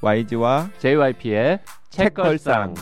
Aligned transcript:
YG와 0.00 0.70
JYP의 0.78 1.58
책걸상. 1.90 2.72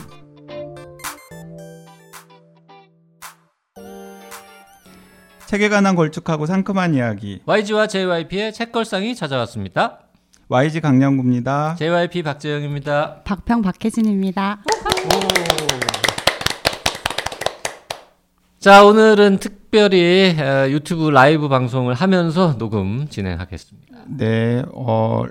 책에 5.47 5.69
관한 5.69 5.95
걸쭉하고 5.95 6.45
상큼한 6.45 6.93
이야기 6.93 7.41
YG와 7.45 7.87
JYP의 7.87 8.53
책걸상이 8.53 9.15
찾아왔습니다. 9.15 10.01
YG 10.47 10.79
강량구입니다. 10.81 11.75
JYP 11.79 12.21
박재영입니다. 12.21 13.23
박평 13.23 13.63
박혜진입니다. 13.63 14.61
자, 18.59 18.85
오늘은 18.85 19.39
특별히 19.39 20.35
어, 20.39 20.69
유튜브 20.69 21.09
라이브 21.09 21.47
방송을 21.47 21.95
하면서 21.95 22.57
녹음 22.57 23.07
진행하겠습니다. 23.07 23.97
네, 24.07 24.63
어, 24.73 25.23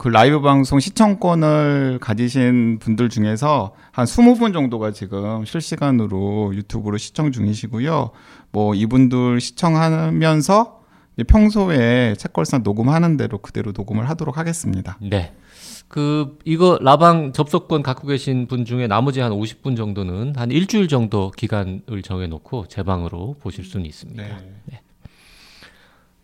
그 0.00 0.08
라이브 0.08 0.40
방송 0.40 0.80
시청권을 0.80 1.98
가지신 2.00 2.78
분들 2.78 3.10
중에서 3.10 3.74
한 3.92 4.06
20분 4.06 4.54
정도가 4.54 4.92
지금 4.92 5.44
실시간으로 5.44 6.54
유튜브로 6.54 6.96
시청 6.96 7.30
중이시고요. 7.32 8.10
뭐 8.50 8.74
이분들 8.74 9.42
시청하면서 9.42 10.80
평소에 11.28 12.14
책걸상 12.16 12.62
녹음하는 12.62 13.18
대로 13.18 13.36
그대로 13.36 13.72
녹음을 13.76 14.08
하도록 14.08 14.38
하겠습니다. 14.38 14.96
네. 15.02 15.34
그 15.88 16.38
이거 16.46 16.78
라방 16.80 17.34
접속권 17.34 17.82
갖고 17.82 18.06
계신 18.06 18.46
분 18.46 18.64
중에 18.64 18.86
나머지 18.86 19.20
한 19.20 19.32
50분 19.32 19.76
정도는 19.76 20.32
한 20.34 20.50
일주일 20.50 20.88
정도 20.88 21.30
기간을 21.30 22.00
정해 22.02 22.26
놓고 22.26 22.68
제 22.68 22.82
방으로 22.82 23.36
보실 23.38 23.66
수는 23.66 23.84
있습니다. 23.84 24.24
네. 24.64 24.80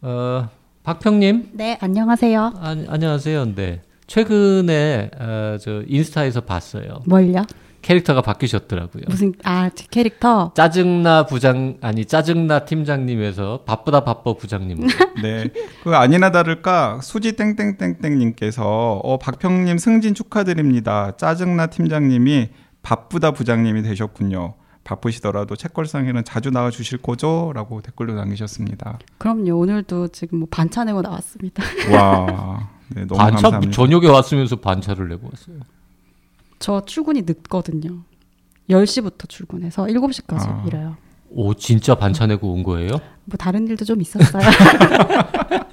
어, 0.00 0.48
박평 0.86 1.18
님 1.18 1.48
네, 1.52 1.76
안녕하세요. 1.80 2.52
아, 2.60 2.76
안녕하세요. 2.86 3.56
네. 3.56 3.82
최근에 4.06 5.10
어, 5.18 5.56
저 5.60 5.82
인스타에서 5.84 6.42
봤어요. 6.42 7.00
뭘요? 7.06 7.44
캐릭터가 7.82 8.22
바뀌셨더라고요. 8.22 9.02
무슨 9.08 9.32
아, 9.42 9.68
제 9.74 9.84
캐릭터 9.90 10.52
짜증나 10.54 11.26
부장 11.26 11.78
아니 11.80 12.04
짜증나 12.04 12.66
팀장님에서 12.66 13.64
바쁘다 13.66 14.04
바빠 14.04 14.34
부장님. 14.34 14.86
네. 15.24 15.48
그 15.82 15.96
아니나 15.96 16.30
다를까 16.30 17.00
수지 17.02 17.32
땡땡땡땡님께서 17.32 19.00
어 19.02 19.18
박평님 19.18 19.78
승진 19.78 20.14
축하드립니다. 20.14 21.16
짜증나 21.16 21.66
팀장님이 21.66 22.50
바쁘다 22.82 23.32
부장님이 23.32 23.82
되셨군요. 23.82 24.54
바쁘시더라도 24.86 25.56
책걸상에는 25.56 26.24
자주 26.24 26.50
나와 26.50 26.70
주실 26.70 26.98
거죠?라고 26.98 27.82
댓글로 27.82 28.14
남기셨습니다. 28.14 29.00
그럼요. 29.18 29.58
오늘도 29.58 30.08
지금 30.08 30.38
뭐 30.38 30.48
반차 30.50 30.84
내고 30.84 31.02
나왔습니다. 31.02 31.62
와, 31.92 32.68
네, 32.94 33.04
너무 33.04 33.18
반차 33.18 33.42
감사합니다. 33.42 33.72
저녁에 33.72 34.06
왔으면서 34.08 34.56
반차를 34.56 35.08
내고 35.08 35.28
왔어요. 35.28 35.58
저 36.60 36.84
출근이 36.84 37.22
늦거든요. 37.22 37.98
10시부터 38.70 39.28
출근해서 39.28 39.84
7시까지 39.86 40.48
아. 40.48 40.64
일해요. 40.66 40.96
오 41.30 41.52
진짜 41.54 41.96
반차 41.96 42.26
내고 42.26 42.52
온 42.52 42.62
거예요? 42.62 42.90
뭐 43.24 43.36
다른 43.36 43.66
일도 43.66 43.84
좀 43.84 44.00
있었어요. 44.00 44.42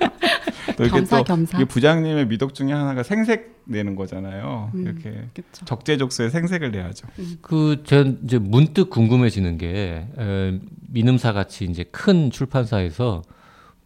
또 0.76 0.84
이게 0.84 0.90
또 0.92 0.96
겸사겸사. 0.98 1.58
이게 1.58 1.66
부장님의 1.66 2.28
미덕 2.28 2.54
중에 2.54 2.72
하나가 2.72 3.04
생색 3.04 3.62
내는 3.66 3.96
거잖아요. 3.96 4.72
음. 4.74 4.82
이렇게 4.84 5.28
그렇죠. 5.34 5.66
적재적소에 5.66 6.30
생색을 6.30 6.72
내야죠. 6.72 7.08
그제 7.42 8.18
이제 8.24 8.40
문득 8.40 8.90
궁금해지는 8.90 9.58
게 9.58 10.08
에, 10.18 10.60
민음사 10.90 11.34
같이 11.34 11.66
이제 11.66 11.84
큰 11.86 12.30
출판사에서 12.32 13.22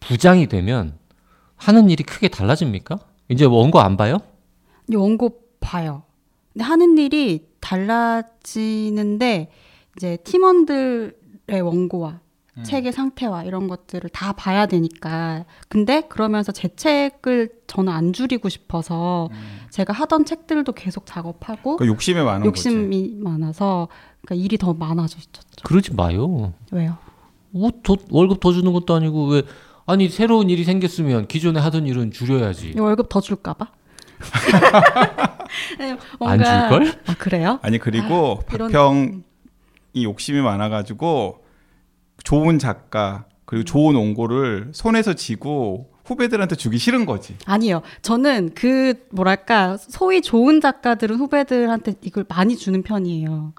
부장이 0.00 0.46
되면 0.48 0.94
하는 1.56 1.90
일이 1.90 2.02
크게 2.04 2.28
달라집니까? 2.28 2.98
이제 3.28 3.44
원고 3.44 3.80
안 3.80 3.96
봐요? 3.96 4.18
원고 4.94 5.40
봐요. 5.60 6.02
근데 6.52 6.64
하는 6.64 6.96
일이 6.98 7.46
달라지는데 7.60 9.50
이제 9.96 10.16
팀원들의 10.24 11.60
원고와 11.60 12.20
음. 12.58 12.62
책의 12.64 12.92
상태와 12.92 13.44
이런 13.44 13.68
것들을 13.68 14.08
다 14.10 14.32
봐야 14.32 14.66
되니까. 14.66 15.44
근데 15.68 16.02
그러면서 16.08 16.52
제 16.52 16.68
책을 16.74 17.50
저는 17.66 17.92
안 17.92 18.12
줄이고 18.12 18.48
싶어서 18.48 19.28
제가 19.70 19.92
하던 19.92 20.24
책들도 20.24 20.72
계속 20.72 21.06
작업하고 21.06 21.76
그 21.76 21.86
욕심에 21.86 22.22
많은 22.22 22.40
거지. 22.40 22.48
욕심이 22.68 23.14
많아서 23.18 23.88
그러니까 24.22 24.44
일이 24.44 24.58
더 24.58 24.74
많아졌죠. 24.74 25.42
그러지 25.64 25.94
마요. 25.94 26.52
왜요? 26.72 26.96
뭐 27.50 27.70
더, 27.82 27.96
월급 28.10 28.40
더 28.40 28.52
주는 28.52 28.72
것도 28.72 28.94
아니고 28.94 29.26
왜 29.28 29.42
아니 29.86 30.08
새로운 30.08 30.50
일이 30.50 30.64
생겼으면 30.64 31.28
기존에 31.28 31.60
하던 31.60 31.86
일은 31.86 32.10
줄여야지. 32.10 32.74
이 32.76 32.80
월급 32.80 33.08
더 33.08 33.20
줄까봐? 33.20 33.68
네, 35.78 35.90
안 35.92 35.98
뭔가- 36.18 36.68
줄걸? 36.68 37.00
아 37.06 37.14
그래요? 37.18 37.58
아니 37.62 37.78
그리고 37.78 38.40
이런- 38.52 38.70
박평이 38.70 39.22
욕심이 40.02 40.40
많아가지고 40.40 41.44
좋은 42.28 42.58
작가 42.58 43.24
그리고 43.46 43.64
좋은 43.64 43.94
원고를 43.94 44.72
손에서 44.74 45.14
쥐고 45.14 45.88
후배들한테 46.04 46.56
주기 46.56 46.76
싫은 46.76 47.06
거지. 47.06 47.34
아니요. 47.46 47.80
저는 48.02 48.50
그 48.54 49.06
뭐랄까 49.12 49.78
소위 49.78 50.20
좋은 50.20 50.60
작가들은 50.60 51.16
후배들한테 51.16 51.94
이걸 52.02 52.26
많이 52.28 52.58
주는 52.58 52.82
편이에요. 52.82 53.54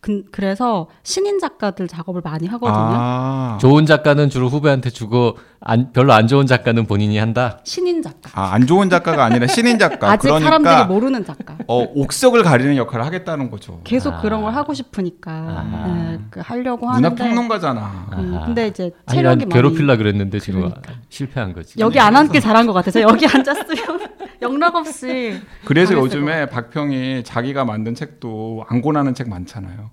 그, 0.00 0.22
그래서 0.30 0.86
신인 1.02 1.40
작가들 1.40 1.88
작업을 1.88 2.20
많이 2.22 2.46
하거든요. 2.46 2.76
아, 2.78 3.58
좋은 3.60 3.84
작가는 3.84 4.30
주로 4.30 4.48
후배한테 4.48 4.90
주고 4.90 5.36
안, 5.60 5.92
별로 5.92 6.12
안 6.12 6.28
좋은 6.28 6.46
작가는 6.46 6.86
본인이 6.86 7.18
한다. 7.18 7.58
신인 7.64 8.00
작가. 8.00 8.30
아, 8.40 8.52
안 8.54 8.64
좋은 8.66 8.90
작가가 8.90 9.24
아니라 9.24 9.48
신인 9.48 9.76
작가. 9.80 10.12
아직 10.12 10.28
그러니까 10.28 10.50
사람들이 10.50 10.94
모르는 10.94 11.24
작가. 11.24 11.56
어, 11.66 11.80
옥석을 11.96 12.44
가리는 12.44 12.76
역할을 12.76 13.04
하겠다는 13.06 13.50
거죠. 13.50 13.80
계속 13.82 14.14
아. 14.14 14.20
그런 14.20 14.42
걸 14.42 14.54
하고 14.54 14.72
싶으니까 14.72 15.32
아. 15.32 15.86
네, 16.12 16.18
그 16.30 16.40
하려고 16.44 16.88
하는데. 16.88 17.08
문화평론가잖아. 17.08 18.06
음. 18.18 18.40
근데 18.46 18.68
이제 18.68 18.92
아니 19.06 19.16
체력이 19.18 19.46
난 19.46 19.48
많이 19.48 19.52
괴롭힐라 19.52 19.96
그랬는데 19.96 20.38
지금 20.38 20.60
그러니까. 20.60 20.92
실패한 21.08 21.52
거지. 21.54 21.74
여기 21.80 21.98
안 21.98 22.14
앉길 22.14 22.40
잘한 22.40 22.66
것 22.68 22.72
같아요. 22.72 22.92
저 22.92 23.00
여기 23.00 23.26
앉았으면 23.26 24.00
영락 24.42 24.76
없이 24.76 25.40
그래서 25.64 25.94
요즘에 25.94 26.46
박평이 26.46 27.24
자기가 27.24 27.64
만든 27.64 27.96
책도 27.96 28.64
안 28.68 28.80
고나는 28.80 29.12
책 29.14 29.28
많잖아요. 29.28 29.90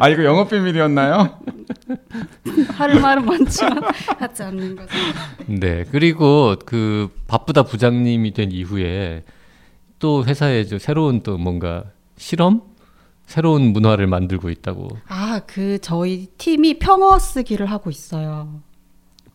아 0.00 0.08
이거 0.08 0.24
영업 0.24 0.50
비밀이었나요? 0.50 1.38
하루 2.68 3.00
말은 3.00 3.24
많지만 3.24 3.80
하지 4.18 4.42
않는 4.42 4.76
거죠. 4.76 4.90
네. 5.46 5.84
그리고 5.90 6.56
그 6.64 7.10
바쁘다 7.26 7.62
부장님이 7.64 8.32
된 8.32 8.52
이후에 8.52 9.24
또 9.98 10.24
회사에 10.24 10.64
저 10.64 10.78
새로운 10.78 11.22
또 11.22 11.38
뭔가 11.38 11.84
실험 12.16 12.62
새로운 13.26 13.72
문화를 13.72 14.06
만들고 14.06 14.50
있다고. 14.50 14.88
아, 15.08 15.40
그 15.46 15.78
저희 15.80 16.28
팀이 16.38 16.78
평어 16.78 17.18
쓰기를 17.18 17.66
하고 17.66 17.90
있어요. 17.90 18.62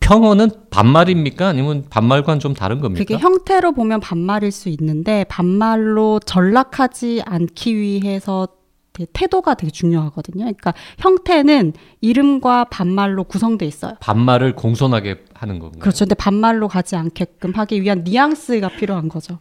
평어는 0.04 0.50
반말입니까? 0.68 1.48
아니면 1.48 1.84
반말과는 1.88 2.38
좀 2.38 2.52
다른 2.52 2.80
겁니까? 2.80 2.98
그게 2.98 3.16
형태로 3.16 3.72
보면 3.72 4.00
반말일 4.00 4.52
수 4.52 4.68
있는데 4.68 5.24
반말로 5.24 6.20
전락하지 6.20 7.22
않기 7.24 7.74
위해서 7.76 8.48
되게 8.92 9.10
태도가 9.12 9.54
되게 9.54 9.72
중요하거든요. 9.72 10.44
그러니까 10.44 10.74
형태는 10.98 11.72
이름과 12.02 12.64
반말로 12.64 13.24
구성돼 13.24 13.64
있어요. 13.66 13.94
반말을 14.00 14.54
공손하게 14.54 15.24
하는 15.32 15.58
건가요? 15.58 15.80
그렇죠. 15.80 16.04
근데 16.04 16.14
반말로 16.14 16.68
가지 16.68 16.96
않게끔 16.96 17.52
하기 17.54 17.82
위한 17.82 18.04
뉘앙스가 18.04 18.68
필요한 18.68 19.08
거죠. 19.08 19.38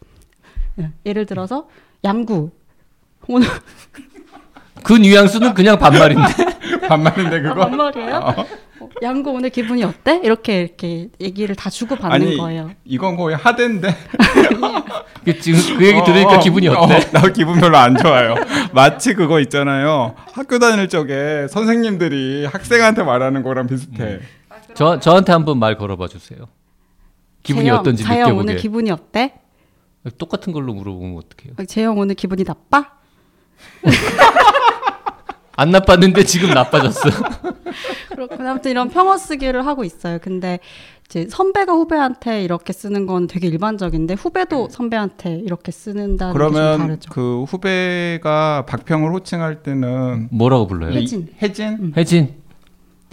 예. 0.79 0.91
예를 1.05 1.25
들어서 1.25 1.67
양구 2.03 2.49
오늘 3.27 3.47
그 4.83 4.93
뉘앙스는 4.93 5.53
그냥 5.53 5.77
반말인데. 5.77 6.23
반말인데 6.87 7.35
아, 7.37 7.41
그거? 7.41 7.55
반말이에요? 7.55 8.15
어, 8.15 8.45
양구 9.01 9.31
오늘 9.31 9.49
기분이 9.49 9.83
어때? 9.83 10.21
이렇게 10.23 10.61
이렇게 10.61 11.09
얘기를 11.19 11.55
다 11.55 11.69
주고 11.69 11.95
받는 11.95 12.27
아니 12.27 12.37
거예요. 12.37 12.71
이건 12.85 13.15
거의 13.15 13.35
하대인데. 13.35 13.95
그 15.25 15.39
지금 15.39 15.77
그 15.77 15.85
얘기 15.87 16.03
들으니까 16.03 16.33
어, 16.33 16.35
어, 16.35 16.39
기분이 16.39 16.67
어, 16.67 16.73
어때? 16.73 16.99
나 17.11 17.21
기분 17.31 17.59
별로 17.59 17.77
안 17.77 17.97
좋아요. 17.97 18.35
마치 18.73 19.13
그거 19.13 19.39
있잖아요. 19.41 20.15
학교 20.33 20.59
다닐 20.59 20.87
적에 20.89 21.47
선생님들이 21.49 22.45
학생한테 22.45 23.03
말하는 23.03 23.43
거랑 23.43 23.67
비슷해. 23.67 24.19
저 24.73 24.99
저한테 24.99 25.31
한번 25.31 25.57
말 25.59 25.77
걸어봐 25.77 26.07
주세요. 26.07 26.47
기분이 27.43 27.65
재영, 27.65 27.79
어떤지 27.79 28.03
자영 28.03 28.29
느껴보게. 28.29 28.39
오늘 28.39 28.55
기분이 28.57 28.91
어때? 28.91 29.33
똑같은 30.17 30.53
걸로 30.53 30.73
물어보면 30.73 31.17
어떡해요? 31.17 31.65
재영 31.67 31.97
오늘 31.97 32.15
기분이 32.15 32.43
나빠? 32.43 32.91
안 35.55 35.69
나빴는데 35.71 36.23
지금 36.23 36.49
나빠졌어. 36.53 37.09
그렇군. 38.15 38.45
아무튼 38.47 38.71
이런 38.71 38.89
평어 38.89 39.17
쓰기를 39.17 39.65
하고 39.65 39.83
있어요. 39.83 40.19
근데 40.21 40.59
이제 41.05 41.27
선배가 41.29 41.73
후배한테 41.73 42.43
이렇게 42.43 42.73
쓰는 42.73 43.05
건 43.05 43.27
되게 43.27 43.47
일반적인데 43.47 44.15
후배도 44.15 44.69
선배한테 44.69 45.35
이렇게 45.39 45.71
쓰는다는 45.71 46.33
게좀 46.33 46.33
그러면 46.33 46.77
다르죠. 46.79 47.11
그 47.11 47.43
후배가 47.43 48.65
박평을 48.67 49.11
호칭할 49.11 49.63
때는 49.63 50.29
뭐라고 50.31 50.67
불러요? 50.67 50.93
혜진. 50.93 51.27
혜진? 51.41 51.93
혜진. 51.95 52.35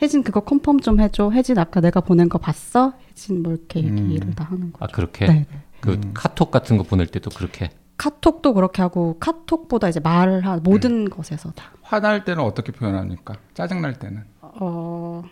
혜진 0.00 0.22
그거 0.22 0.40
컨펌 0.40 0.78
좀 0.80 1.00
해줘. 1.00 1.30
혜진 1.30 1.58
아까 1.58 1.80
내가 1.80 2.00
보낸 2.00 2.28
거 2.28 2.38
봤어? 2.38 2.94
혜진 3.10 3.42
뭐 3.42 3.52
이렇게 3.52 3.80
음. 3.80 4.10
얘기를 4.10 4.34
다 4.34 4.44
하는 4.44 4.72
거. 4.72 4.84
아 4.84 4.88
그렇게 4.88 5.26
네. 5.26 5.46
그 5.80 5.92
음. 5.92 6.10
카톡 6.14 6.50
같은 6.50 6.78
거 6.78 6.84
보낼 6.84 7.06
때도 7.06 7.30
그렇게 7.30 7.70
카톡도 8.04 8.54
그렇게 8.54 8.80
하고 8.80 9.18
카톡보다 9.20 9.90
이제 9.90 10.00
말을 10.00 10.46
하 10.46 10.56
모든 10.56 11.10
것에서 11.10 11.50
다. 11.50 11.72
화날 11.82 12.24
때는 12.24 12.42
어떻게 12.42 12.72
표현합니까? 12.72 13.34
짜증 13.52 13.82
날 13.82 13.92
때는. 13.98 14.24
어 14.40 15.22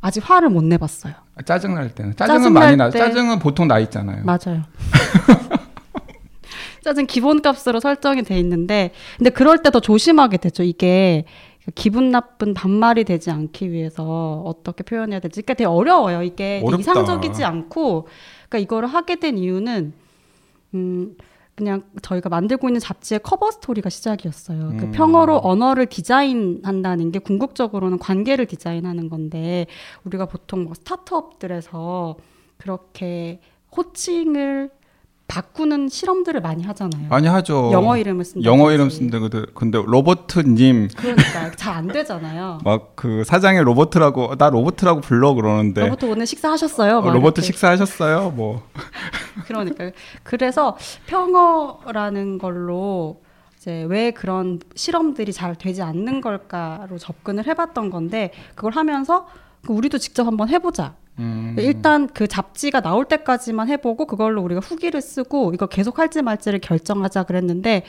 아직 0.00 0.22
화를 0.28 0.48
못 0.48 0.64
내봤어요. 0.64 1.12
아, 1.34 1.42
짜증 1.42 1.74
날 1.74 1.94
때는. 1.94 2.16
짜증은 2.16 2.38
짜증 2.40 2.54
날 2.54 2.62
많이 2.64 2.76
나. 2.78 2.88
때- 2.88 2.98
짜증은 2.98 3.38
보통 3.38 3.68
나 3.68 3.78
있잖아요. 3.80 4.24
맞아요. 4.24 4.62
짜증 6.82 7.06
기본값으로 7.06 7.80
설정이 7.80 8.22
돼 8.22 8.38
있는데 8.40 8.92
근데 9.18 9.28
그럴 9.28 9.58
때 9.62 9.68
더 9.68 9.78
조심하게 9.80 10.38
되죠. 10.38 10.62
이게 10.62 11.26
기분 11.74 12.10
나쁜 12.10 12.54
반말이 12.54 13.04
되지 13.04 13.30
않기 13.30 13.72
위해서 13.72 14.40
어떻게 14.46 14.82
표현해야 14.84 15.20
될지 15.20 15.42
그러니까 15.42 15.52
되게 15.54 15.66
어려워요. 15.66 16.22
이게 16.22 16.62
어렵다. 16.64 16.80
이상적이지 16.80 17.44
않고 17.44 18.08
그러니까 18.48 18.56
이거를 18.58 18.88
하게 18.88 19.16
된 19.16 19.36
이유는 19.36 19.92
음 20.72 21.14
그냥 21.58 21.82
저희가 22.02 22.28
만들고 22.28 22.68
있는 22.68 22.78
잡지의 22.78 23.18
커버 23.24 23.50
스토리가 23.50 23.90
시작이었어요. 23.90 24.74
그 24.78 24.84
음. 24.84 24.92
평어로 24.92 25.40
언어를 25.42 25.86
디자인한다는 25.86 27.10
게 27.10 27.18
궁극적으로는 27.18 27.98
관계를 27.98 28.46
디자인하는 28.46 29.08
건데 29.08 29.66
우리가 30.04 30.26
보통 30.26 30.62
뭐 30.62 30.74
스타트업들에서 30.74 32.14
그렇게 32.58 33.40
호칭을 33.76 34.70
바꾸는 35.28 35.90
실험들을 35.90 36.40
많이 36.40 36.64
하잖아요. 36.64 37.08
많이 37.10 37.26
하죠. 37.28 37.70
영어 37.72 37.98
이름을 37.98 38.24
쓴다. 38.24 38.44
영어 38.48 38.72
이름 38.72 38.88
쓴데 38.88 39.18
근데, 39.18 39.42
근데 39.54 39.80
로버트님 39.84 40.88
그러니까 40.96 41.50
잘 41.52 41.68
안 41.78 41.86
되잖아요. 41.88 42.58
막 42.64 42.88
그 42.96 43.22
사장이 43.24 43.60
로버트라고 43.60 44.36
나 44.36 44.48
로버트라고 44.50 45.02
불러 45.02 45.34
그러는데 45.34 45.82
로버트 45.82 46.06
오늘 46.06 46.26
식사하셨어요? 46.26 46.98
어, 46.98 47.02
막 47.02 47.12
로버트. 47.12 47.42
식사하셨어요? 47.42 48.30
뭐 48.30 48.62
그러니까 49.46 49.90
그래서 50.24 50.76
평어라는 51.06 52.38
걸로 52.38 53.20
이제 53.58 53.84
왜 53.88 54.10
그런 54.12 54.60
실험들이 54.74 55.32
잘 55.32 55.54
되지 55.54 55.82
않는 55.82 56.20
걸까로 56.22 56.96
접근을 56.98 57.46
해봤던 57.46 57.90
건데 57.90 58.32
그걸 58.54 58.72
하면서 58.72 59.26
그 59.66 59.72
우리도 59.74 59.98
직접 59.98 60.26
한번 60.26 60.48
해보자. 60.48 60.94
음. 61.18 61.56
일단 61.58 62.06
그 62.06 62.26
잡지가 62.26 62.80
나올 62.80 63.04
때까지만 63.04 63.68
해보고 63.68 64.06
그걸로 64.06 64.42
우리가 64.42 64.60
후기를 64.60 65.00
쓰고 65.00 65.52
이거 65.54 65.66
계속 65.66 65.98
할지 65.98 66.22
말지를 66.22 66.60
결정하자 66.60 67.24
그랬는데 67.24 67.84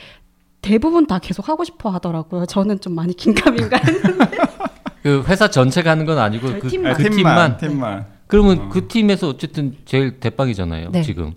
대부분 0.61 1.05
다 1.05 1.19
계속 1.19 1.47
하고 1.47 1.63
싶어 1.63 1.89
하더라고요. 1.89 2.45
저는 2.45 2.79
좀 2.79 2.93
많이 2.93 3.13
긴가민가 3.13 3.77
했는데 3.77 4.37
그 5.03 5.23
회사 5.27 5.49
전체가 5.49 5.91
하는 5.91 6.05
건 6.05 6.17
아니고 6.17 6.59
그, 6.59 6.67
팀만. 6.67 6.93
그 6.95 7.05
아, 7.05 7.09
팀만, 7.09 7.57
팀만. 7.57 8.05
그러면 8.27 8.59
어. 8.59 8.69
그 8.69 8.87
팀에서 8.87 9.29
어쨌든 9.29 9.75
제일 9.85 10.19
대빵이잖아요 10.19 10.91
네. 10.91 11.01
지금 11.01 11.33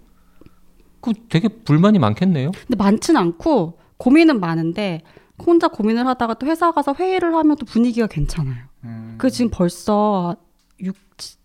그 1.00 1.12
되게 1.30 1.48
불만이 1.48 1.98
많겠네요 1.98 2.50
근데 2.50 2.76
많진 2.76 3.16
않고 3.16 3.78
고민은 3.96 4.40
많은데 4.40 5.02
혼자 5.46 5.68
고민을 5.68 6.06
하다가 6.06 6.34
또 6.34 6.46
회사 6.46 6.70
가서 6.72 6.94
회의를 6.98 7.34
하면 7.34 7.56
또 7.56 7.66
분위기가 7.66 8.06
괜찮아요. 8.06 8.64
음. 8.84 9.14
그 9.18 9.30
지금 9.30 9.50
벌써 9.50 10.36
6, 10.36 10.41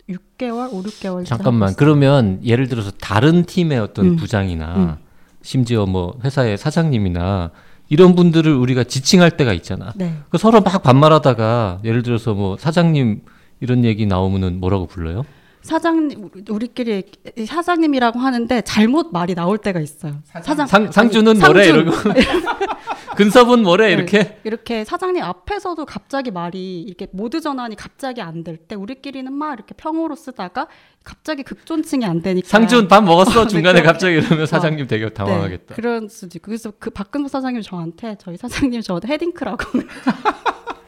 6개월, 0.09 0.71
5, 0.71 0.83
6개월 0.83 1.25
잠깐만 1.25 1.75
그러면 1.75 2.39
예를 2.43 2.67
들어서 2.67 2.91
다른 2.91 3.43
팀의 3.43 3.79
어떤 3.79 4.05
음. 4.05 4.15
부장이나 4.15 4.75
음. 4.75 4.95
심지어 5.41 5.85
뭐 5.85 6.17
회사의 6.23 6.57
사장님이나 6.57 7.51
이런 7.89 8.15
분들을 8.15 8.53
우리가 8.53 8.83
지칭할 8.83 9.31
때가 9.37 9.53
있잖아 9.53 9.93
네. 9.95 10.13
그 10.29 10.37
서로 10.37 10.61
막 10.61 10.81
반말하다가 10.83 11.81
예를 11.83 12.03
들어서 12.03 12.33
뭐 12.33 12.57
사장님 12.57 13.21
이런 13.59 13.83
얘기 13.83 14.05
나오면은 14.05 14.59
뭐라고 14.59 14.87
불러요? 14.87 15.23
사장님 15.63 16.29
우리끼리 16.49 17.03
사장님이라고 17.45 18.19
하는데 18.19 18.61
잘못 18.61 19.09
말이 19.11 19.35
나올 19.35 19.57
때가 19.57 19.81
있어요. 19.81 20.13
사장 20.23 20.65
상, 20.65 20.91
상주는 20.91 21.29
아니, 21.29 21.39
뭐래 21.39 21.65
상준. 21.65 21.93
이러고 21.93 22.19
근섭은 23.17 23.63
뭐래 23.63 23.87
네. 23.87 23.93
이렇게 23.93 24.39
이렇게 24.43 24.83
사장님 24.85 25.23
앞에서도 25.23 25.85
갑자기 25.85 26.31
말이 26.31 26.81
이렇게 26.81 27.07
모드 27.11 27.41
전환이 27.41 27.75
갑자기 27.75 28.21
안 28.21 28.43
될 28.43 28.57
때 28.67 28.75
우리끼리는 28.75 29.31
막 29.33 29.53
이렇게 29.53 29.73
평어로 29.75 30.15
쓰다가 30.15 30.67
갑자기 31.03 31.43
극존칭이 31.43 32.05
안 32.05 32.21
되니까 32.21 32.47
상준 32.47 32.87
밥 32.87 33.03
먹었어 33.03 33.41
어, 33.41 33.43
네, 33.45 33.49
중간에 33.49 33.81
그렇게. 33.81 33.85
갑자기 33.85 34.15
이러면 34.17 34.45
사장님 34.45 34.87
되게 34.87 35.09
당황하겠다. 35.09 35.65
네, 35.67 35.75
그런 35.75 36.07
있고 36.07 36.39
그래서 36.43 36.71
그 36.79 36.89
박근수 36.89 37.29
사장님 37.29 37.61
저한테 37.61 38.15
저희 38.19 38.37
사장님 38.37 38.81
저한테 38.81 39.07
헤딩크라고 39.07 39.79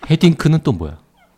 헤딩크는 0.10 0.60
또 0.64 0.72
뭐야? 0.72 0.98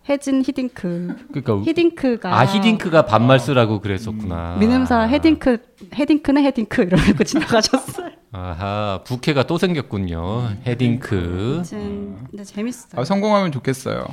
혜진 0.09 0.41
히딩크 0.43 1.15
그러니까 1.31 1.61
히딩크가 1.69 2.39
아 2.39 2.45
히딩크가 2.45 3.05
반말 3.05 3.39
쓰라고 3.39 3.79
그랬었구나. 3.81 4.57
민음사 4.59 5.01
헤딩크 5.03 5.57
헤딩크는 5.93 6.43
헤딩크 6.43 6.81
이러고 6.83 7.23
지나가셨어요. 7.23 8.09
아하 8.31 9.01
부캐가 9.05 9.43
또 9.45 9.57
생겼군요. 9.57 10.49
헤딩크. 10.65 11.61
근데 11.69 12.43
재밌어요. 12.43 12.99
아, 13.01 13.03
성공하면 13.03 13.51
좋겠어요. 13.51 14.05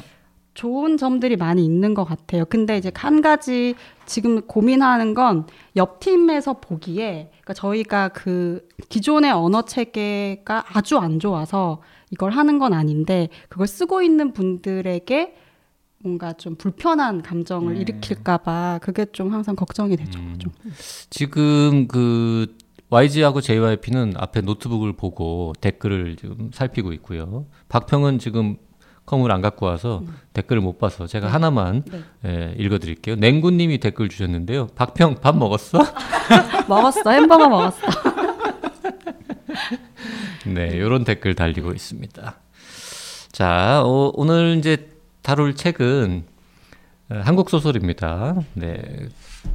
좋은 0.55 0.97
점들이 0.97 1.37
많이 1.37 1.65
있는 1.65 1.95
것 1.95 2.05
같아요. 2.05 2.45
근데 2.45 2.77
이제 2.77 2.91
한 2.95 3.21
가지 3.23 3.75
지금 4.07 4.43
고민하는 4.43 5.15
건 5.15 5.47
옆 5.77 6.01
팀에서 6.01 6.55
보기에 6.55 7.31
그러니까 7.31 7.55
저희가 7.55 8.09
그 8.09 8.67
기존의 8.89 9.31
언어 9.31 9.63
체계가 9.63 10.65
아주 10.73 10.99
안 10.99 11.21
좋아서 11.21 11.81
이걸 12.11 12.33
하는 12.33 12.59
건 12.59 12.73
아닌데 12.75 13.29
그걸 13.49 13.69
쓰고 13.69 14.03
있는 14.03 14.33
분들에게 14.33 15.35
뭔가 16.01 16.33
좀 16.33 16.55
불편한 16.55 17.23
감정을 17.23 17.75
음. 17.75 17.81
일으킬까봐 17.81 18.79
그게 18.83 19.05
좀 19.07 19.33
항상 19.33 19.57
걱정이 19.57 19.97
되죠. 19.97 20.19
음. 20.21 20.37
좀. 20.39 20.53
지금 21.11 21.89
그 21.89 22.57
YG하고 22.91 23.41
JYP는 23.41 24.15
앞에 24.17 24.41
노트북을 24.41 24.95
보고 24.95 25.53
댓글을 25.61 26.17
지금 26.17 26.51
살피고 26.53 26.93
있고요. 26.95 27.47
박평은 27.69 28.19
지금 28.19 28.57
컴을 29.07 29.33
안 29.33 29.41
갖고 29.41 29.67
와서 29.67 30.03
댓글을 30.35 30.63
못 30.63 30.79
봐서 30.79 31.07
제가 31.07 31.29
하나만 31.29 31.83
네. 31.91 32.03
예, 32.27 32.55
읽어드릴게요. 32.59 33.17
냉구님이 33.17 33.79
댓글 33.79 34.09
주셨는데요. 34.09 34.69
박평 34.75 35.17
밥 35.17 35.37
먹었어? 35.37 35.79
먹었어 36.69 37.11
햄버거 37.11 37.49
먹었어. 37.49 37.87
네, 40.47 40.69
이런 40.69 41.05
댓글 41.05 41.35
달리고 41.35 41.73
있습니다. 41.73 42.35
자, 43.33 43.83
어, 43.85 44.13
오늘 44.15 44.57
이제 44.59 44.89
다룰 45.29 45.55
책은 45.55 46.25
어, 47.11 47.21
한국 47.23 47.51
소설입니다. 47.51 48.35
네, 48.55 48.81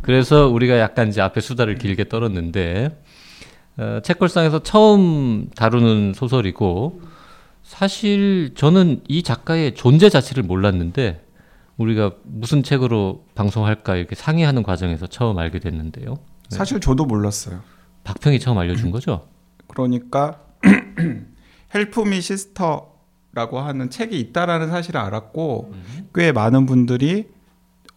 그래서 0.04 0.48
우리가 0.48 0.78
약간 0.78 1.08
이제 1.08 1.20
앞에 1.20 1.42
수다를 1.42 1.80
길게 1.80 2.10
떨었는데 2.10 3.02
어, 3.78 4.00
책걸상에서 4.04 4.62
처음 4.62 5.50
다루는 5.56 6.14
소설이고 6.14 7.02
사실 7.64 8.52
저는 8.54 9.02
이 9.08 9.24
작가의 9.24 9.74
존재 9.74 10.10
자체를 10.10 10.44
몰랐는데 10.44 11.26
우리가 11.78 12.12
무슨 12.24 12.62
책으로 12.62 13.26
방송할까 13.34 13.96
이렇게 13.96 14.14
상의하는 14.14 14.62
과정에서 14.62 15.08
처음 15.08 15.40
알게 15.40 15.58
됐는데요. 15.58 16.18
사실 16.50 16.82
저도 16.82 17.06
몰랐어요. 17.06 17.62
박평이 18.04 18.40
처음 18.40 18.60
알려준 18.60 18.92
거죠? 18.92 19.28
그러니까 19.66 20.40
Help 21.74 22.06
Me 22.06 22.22
Sister 22.22 22.93
라고 23.34 23.60
하는 23.60 23.90
책이 23.90 24.20
있다라는 24.20 24.70
사실을 24.70 25.02
알았고 25.02 25.74
꽤 26.14 26.32
많은 26.32 26.66
분들이 26.66 27.30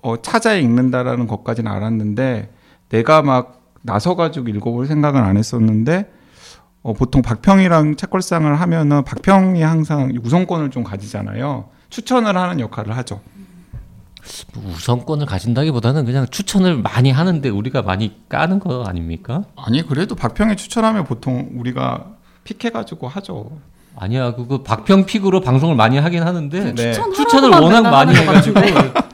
어, 0.03 0.21
찾아 0.23 0.55
읽는다라는 0.55 1.27
것까지는 1.27 1.71
알았는데 1.71 2.53
내가 2.89 3.23
막 3.23 3.63
나서 3.83 4.17
가지고 4.17 4.49
읽어볼 4.49 4.87
생각은 4.87 5.23
안 5.23 5.37
했었는데 5.37 6.11
어, 6.83 6.93
보통 6.93 7.21
박평이랑 7.21 7.97
책걸상을 7.97 8.61
하면은 8.61 9.05
박평이 9.05 9.61
항상 9.61 10.13
우선권을 10.23 10.71
좀 10.71 10.85
가지잖아요. 10.85 11.69
추천을 11.91 12.37
하는 12.37 12.61
역할을 12.61 12.97
하죠. 12.99 13.21
우선권을 14.57 15.27
가진다기보다는 15.27 16.05
그냥 16.05 16.27
추천을 16.31 16.79
많이 16.79 17.11
하는데 17.11 17.49
우리가 17.49 17.83
많이 17.83 18.29
까는 18.29 18.59
거 18.59 18.85
아닙니까? 18.85 19.45
아니 19.57 19.87
그래도 19.87 20.15
박평이 20.15 20.57
추천하면 20.57 21.05
보통 21.05 21.51
우리가 21.55 22.17
픽해가지고 22.45 23.09
하죠. 23.09 23.51
아니야, 23.99 24.35
그거 24.35 24.63
박평 24.63 25.07
픽으로 25.07 25.41
방송을 25.41 25.75
많이 25.75 25.97
하긴 25.99 26.23
하는데 26.23 26.75
네. 26.75 26.93
추천 26.93 27.13
추천을 27.15 27.49
워낙 27.51 27.83
많이 27.83 28.15
해가지고. 28.15 28.61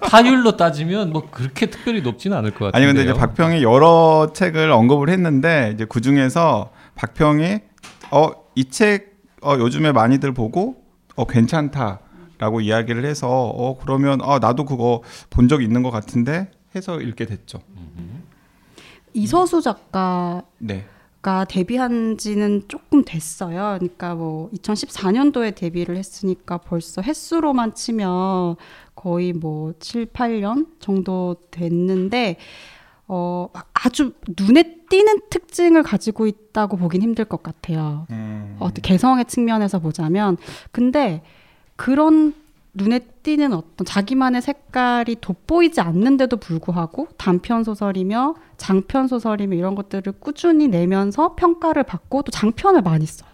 타율로 0.02 0.56
따지면 0.58 1.10
뭐 1.12 1.28
그렇게 1.30 1.66
특별히 1.66 2.02
높지는 2.02 2.36
않을 2.36 2.50
것 2.50 2.66
같아요. 2.66 2.76
아니 2.76 2.86
근데 2.86 3.02
이제 3.08 3.18
박평이 3.18 3.62
여러 3.62 4.32
책을 4.34 4.70
언급을 4.70 5.08
했는데 5.08 5.70
이제 5.74 5.86
그 5.88 6.00
중에서 6.02 6.70
박평이 6.96 7.60
어이책 8.10 9.12
어, 9.42 9.54
요즘에 9.58 9.92
많이들 9.92 10.32
보고 10.34 10.76
어 11.16 11.26
괜찮다라고 11.26 12.60
이야기를 12.60 13.04
해서 13.06 13.28
어 13.30 13.78
그러면 13.78 14.20
어 14.20 14.38
나도 14.38 14.64
그거 14.66 15.02
본 15.30 15.48
적 15.48 15.62
있는 15.62 15.82
것 15.82 15.90
같은데 15.90 16.50
해서 16.76 17.00
읽게 17.00 17.24
됐죠. 17.24 17.60
이서수 19.14 19.60
작가 19.62 20.42
네. 20.58 20.84
작가 21.22 21.44
데뷔한 21.44 22.18
지는 22.18 22.64
조금 22.66 23.04
됐어요. 23.04 23.78
그러니까 23.78 24.16
뭐 24.16 24.50
2014년도에 24.50 25.54
데뷔를 25.54 25.96
했으니까 25.96 26.58
벌써 26.58 27.00
횟수로만 27.00 27.74
치면 27.74 28.56
거의 28.96 29.32
뭐 29.32 29.72
7, 29.78 30.06
8년 30.06 30.66
정도 30.80 31.36
됐는데 31.52 32.36
어 33.06 33.48
아주 33.72 34.12
눈에 34.36 34.80
띄는 34.90 35.20
특징을 35.30 35.82
가지고 35.84 36.26
있다고 36.26 36.76
보긴 36.76 37.02
힘들 37.02 37.24
것 37.24 37.42
같아요. 37.42 38.06
음. 38.10 38.56
어, 38.58 38.70
개성의 38.70 39.26
측면에서 39.26 39.78
보자면 39.78 40.36
근데 40.72 41.22
그런 41.76 42.34
눈에 42.74 43.00
띄는 43.22 43.52
어떤 43.52 43.84
자기만의 43.84 44.40
색깔이 44.40 45.16
돋보이지 45.20 45.80
않는데도 45.80 46.38
불구하고 46.38 47.08
단편 47.18 47.64
소설이며 47.64 48.34
장편 48.56 49.08
소설이며 49.08 49.56
이런 49.56 49.74
것들을 49.74 50.14
꾸준히 50.18 50.68
내면서 50.68 51.34
평가를 51.34 51.82
받고 51.82 52.22
또 52.22 52.30
장편을 52.30 52.82
많이 52.82 53.04
써요. 53.04 53.30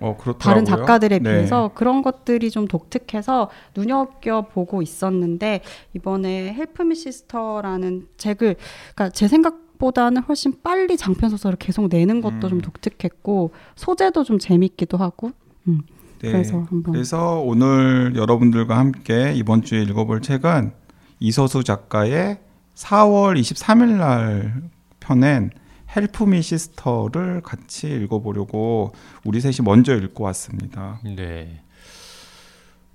어. 0.00 0.16
다른 0.38 0.64
작가들에 0.64 1.18
네. 1.18 1.30
비해서 1.30 1.72
그런 1.74 2.02
것들이 2.02 2.50
좀 2.50 2.68
독특해서 2.68 3.50
눈여겨 3.76 4.46
보고 4.52 4.80
있었는데 4.80 5.62
이번에 5.94 6.54
Help 6.54 6.82
Me 6.82 6.94
Sister라는 6.94 8.06
책을 8.16 8.56
그러니까 8.94 9.10
제 9.10 9.26
생각보다는 9.26 10.22
훨씬 10.22 10.54
빨리 10.62 10.96
장편 10.96 11.30
소설을 11.30 11.58
계속 11.58 11.88
내는 11.88 12.20
것도 12.20 12.46
음. 12.46 12.48
좀 12.48 12.60
독특했고 12.60 13.50
소재도 13.74 14.24
좀 14.24 14.38
재밌기도 14.38 14.96
하고 14.96 15.32
음, 15.66 15.80
네. 16.20 16.32
그래서 16.32 16.58
한번 16.68 16.92
그래서 16.92 17.40
오늘 17.40 18.14
여러분들과 18.16 18.76
함께 18.76 19.32
이번 19.34 19.62
주에 19.62 19.82
읽어볼 19.82 20.22
책은 20.22 20.72
이서수 21.20 21.64
작가의 21.64 22.38
4월 22.74 23.38
23일 23.40 23.96
날 23.96 24.62
펴낸 25.00 25.50
Help 25.94 26.24
Me 26.24 26.42
Sister를 26.42 27.40
같이 27.42 27.88
읽어보려고 27.88 28.92
우리 29.24 29.40
셋이 29.40 29.56
먼저 29.64 29.96
읽고 29.96 30.24
왔습니다. 30.24 31.00
네. 31.04 31.62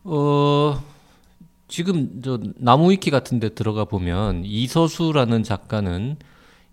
어 0.04 0.82
지금 1.68 2.22
저 2.24 2.40
나무위키 2.58 3.10
같은 3.10 3.40
데 3.40 3.50
들어가 3.50 3.86
보면 3.86 4.44
이서수라는 4.46 5.44
작가는 5.44 6.18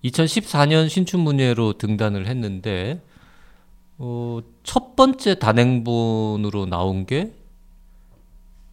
2014년 0.04 0.88
신춘문예로 0.88 1.74
등단을 1.74 2.26
했는데 2.26 3.02
어, 4.02 4.40
첫 4.62 4.96
번째 4.96 5.38
단행본으로 5.38 6.64
나온 6.64 7.04
게 7.04 7.34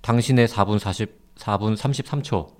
당신의 0.01 0.47
4분 0.47 0.79
40 0.79 1.17
4분 1.35 1.75
33초. 1.77 2.55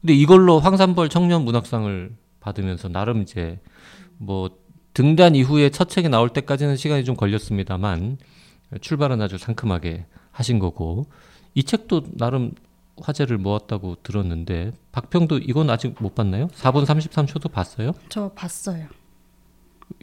근데 0.00 0.12
이걸로 0.14 0.60
황산벌 0.60 1.08
청년 1.08 1.44
문학상을 1.44 2.14
받으면서 2.40 2.88
나름 2.88 3.22
이제 3.22 3.58
뭐 4.18 4.50
등단 4.94 5.34
이후에 5.34 5.70
첫 5.70 5.88
책이 5.88 6.08
나올 6.08 6.28
때까지는 6.28 6.76
시간이 6.76 7.04
좀 7.04 7.16
걸렸습니다만 7.16 8.18
출발은 8.80 9.20
아주 9.20 9.38
상큼하게 9.38 10.06
하신 10.30 10.58
거고 10.58 11.06
이 11.54 11.64
책도 11.64 12.16
나름 12.18 12.52
화제를 13.00 13.38
모았다고 13.38 13.96
들었는데 14.02 14.72
박평도 14.92 15.38
이건 15.38 15.70
아직 15.70 15.94
못 16.00 16.14
봤나요? 16.14 16.48
4분 16.48 16.84
33초도 16.84 17.50
봤어요? 17.50 17.92
저 18.08 18.28
봤어요. 18.34 18.86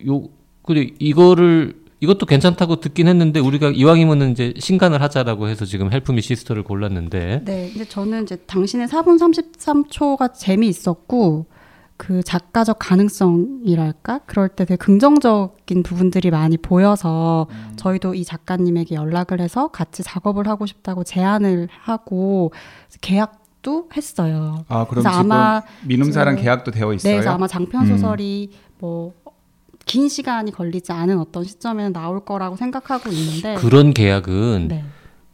요 0.08 0.27
근데 0.65 0.91
이거를 1.00 1.86
이것도 2.00 2.25
괜찮다고 2.25 2.81
듣긴 2.81 3.07
했는데 3.07 3.39
우리가 3.39 3.69
이왕이면은 3.69 4.31
이제 4.31 4.53
신간을 4.57 5.01
하자라고 5.01 5.48
해서 5.48 5.65
지금 5.65 5.91
Help 5.91 6.12
Me 6.12 6.22
Sister를 6.22 6.63
골랐는데 6.63 7.41
네, 7.45 7.69
근데 7.72 7.86
저는 7.86 8.24
이제 8.24 8.36
당신의 8.36 8.88
4분 8.88 9.19
33초가 9.19 10.34
재미있었고 10.34 11.45
그 11.98 12.22
작가적 12.24 12.77
가능성이랄까 12.79 14.19
그럴 14.25 14.50
때 14.50 14.65
되게 14.65 14.75
긍정적인 14.75 15.84
부분들이 15.84 16.29
많이 16.29 16.57
보여서 16.57 17.48
저희도 17.77 18.15
이 18.15 18.25
작가님에게 18.25 18.95
연락을 18.95 19.39
해서 19.39 19.69
같이 19.69 20.03
작업을 20.03 20.48
하고 20.48 20.65
싶다고 20.65 21.05
제안을 21.05 21.69
하고 21.72 22.51
계약도 23.00 23.89
했어요. 23.95 24.65
아 24.67 24.86
그럼 24.86 25.03
그래서 25.03 25.10
지금 25.10 25.31
아마 25.31 25.62
민음사랑 25.86 26.36
네. 26.36 26.41
계약도 26.41 26.72
되어 26.72 26.89
네, 26.89 26.95
있어요? 26.98 27.13
그래서 27.13 27.29
아마 27.31 27.48
장편 27.48 27.84
음. 27.84 27.88
소설이 27.88 28.51
뭐 28.79 29.13
긴 29.86 30.10
시간이 30.10 30.51
걸리지 30.51 30.92
않은 30.92 31.20
어떤 31.20 31.44
시점에는 31.44 31.94
나올 31.94 32.25
거라고 32.25 32.56
생각하고 32.56 33.10
있는데 33.12 33.56
그런 33.56 33.94
계약은 33.94 34.68
네. 34.68 34.84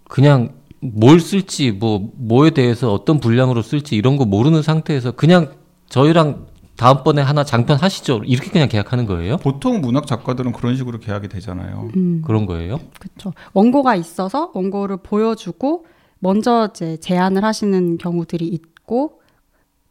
그냥 0.04 0.54
뭘 0.82 1.20
쓸지 1.20 1.72
뭐 1.72 2.12
뭐에 2.16 2.50
대해서 2.52 2.92
어떤 2.92 3.20
분량으로 3.20 3.62
쓸지 3.62 3.96
이런 3.96 4.18
거 4.18 4.26
모르는 4.26 4.62
상태에서 4.62 5.12
그냥 5.12 5.54
저희랑 5.90 6.48
다음번에 6.76 7.22
하나 7.22 7.44
장편 7.44 7.78
하시죠 7.78 8.22
이렇게 8.26 8.50
그냥 8.50 8.68
계약하는 8.68 9.06
거예요? 9.06 9.38
보통 9.38 9.82
문학 9.82 10.08
작가들은 10.08 10.52
그런 10.52 10.76
식으로 10.76 11.00
계약이 11.00 11.28
되잖아요. 11.30 11.90
음. 11.96 12.22
그런 12.26 12.46
거예요? 12.46 12.80
그렇죠. 13.00 13.34
원고가 13.54 13.96
있어서 13.96 14.52
원고를 14.54 14.98
보여주고 14.98 15.86
먼저 16.20 16.70
이제 16.72 16.98
제안을 16.98 17.44
하시는 17.44 17.98
경우들이 17.98 18.48
있고 18.48 19.22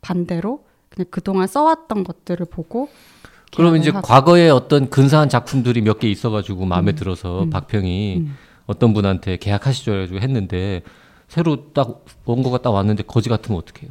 반대로 0.00 0.64
그냥 0.88 1.07
그동안 1.11 1.47
써왔던 1.47 2.05
것들을 2.05 2.47
보고 2.47 2.88
그럼 3.57 3.76
이제 3.76 3.90
하고. 3.90 4.07
과거에 4.07 4.49
어떤 4.50 4.88
근사한 4.90 5.28
작품들이 5.28 5.80
몇 5.83 5.99
개 5.99 6.09
있어가지고 6.09 6.66
마음에 6.66 6.92
들어서 6.92 7.45
음. 7.45 7.50
박평이 7.50 8.16
음. 8.19 8.37
어떤 8.66 8.95
분한테 8.95 9.37
계약하시죠 9.38 9.92
해가지고 9.92 10.21
했는데 10.21 10.83
새로 11.28 11.73
딱 11.73 12.04
원고가 12.25 12.59
딱 12.59 12.71
왔는데 12.71 13.02
거지 13.04 13.28
같으면 13.28 13.59
어떡해요? 13.59 13.90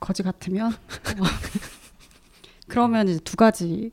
거지 0.00 0.22
같으면 0.22 0.72
그러면 2.68 3.08
이제 3.08 3.18
두 3.24 3.36
가지 3.36 3.90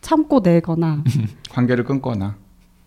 참고 0.00 0.40
내거나 0.40 1.04
관계를 1.50 1.84
끊거나 1.84 2.36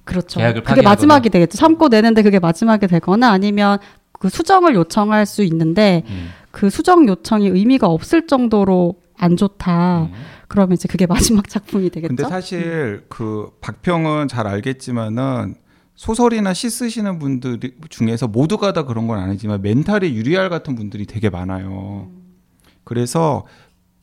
그렇죠. 0.04 0.40
계약을 0.40 0.62
그게 0.62 0.70
파기하거나. 0.70 0.90
마지막이 0.90 1.30
되겠죠. 1.30 1.58
참고 1.58 1.88
내는데 1.88 2.22
그게 2.22 2.40
마지막이 2.40 2.88
되거나 2.88 3.32
아니면 3.32 3.80
그 4.12 4.30
수정을 4.30 4.76
요청할 4.76 5.26
수 5.26 5.44
있는데 5.44 6.04
음. 6.08 6.30
그 6.52 6.70
수정 6.70 7.08
요청이 7.08 7.48
의미가 7.48 7.88
없을 7.88 8.28
정도로 8.28 8.96
안 9.18 9.38
좋다. 9.38 10.04
음. 10.04 10.14
그러면 10.48 10.74
이제 10.74 10.88
그게 10.88 11.06
마지막 11.08 11.48
작품이 11.50 11.90
되겠죠. 11.90 12.08
근데 12.08 12.24
사실 12.24 13.06
그 13.10 13.52
박평은 13.62 14.28
잘 14.28 14.48
알겠지만은 14.48 15.56
소설이나 15.96 16.54
시 16.54 16.70
쓰시는 16.70 17.20
분들 17.20 17.60
중에서 17.90 18.28
모두가 18.28 18.74
다 18.74 18.84
그런 18.84 19.08
건 19.08 19.20
아니지만 19.20 19.62
멘탈이 19.62 20.14
유리알 20.14 20.50
같은 20.50 20.76
분들이 20.76 21.06
되게 21.06 21.30
많아요. 21.30 22.10
그래서 22.84 23.46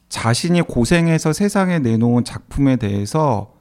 자신이 0.09 0.62
고생해서 0.62 1.33
세상에 1.33 1.78
내놓은 1.78 2.25
작품에 2.25 2.76
대해서 2.76 3.54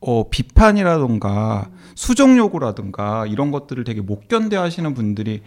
어, 0.00 0.28
비판이라던가 0.28 1.70
수정 1.94 2.36
요구라든가 2.38 3.26
이런 3.26 3.50
것들을 3.50 3.84
되게 3.84 4.00
못 4.00 4.28
견뎌 4.28 4.60
하시는 4.60 4.94
분들이 4.94 5.42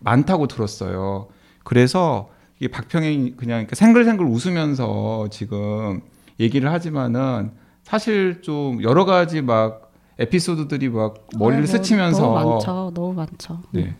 많다고 0.00 0.46
들었어요. 0.46 1.28
그래서 1.64 2.28
이 2.62 2.68
박평이 2.68 3.34
그냥 3.36 3.66
생글생글 3.72 4.24
웃으면서 4.24 5.26
지금 5.32 6.00
얘기를 6.38 6.70
하지만은 6.70 7.50
사실 7.82 8.40
좀 8.42 8.84
여러 8.84 9.04
가지 9.04 9.42
막 9.42 9.90
에피소드들이 10.20 10.88
막 10.90 11.26
머리를 11.36 11.64
아, 11.64 11.66
뭐 11.66 11.66
스치면서 11.66 12.22
너무 12.22 12.50
많죠. 12.52 12.92
너무 12.94 13.12
많죠. 13.14 13.62
네. 13.72 13.96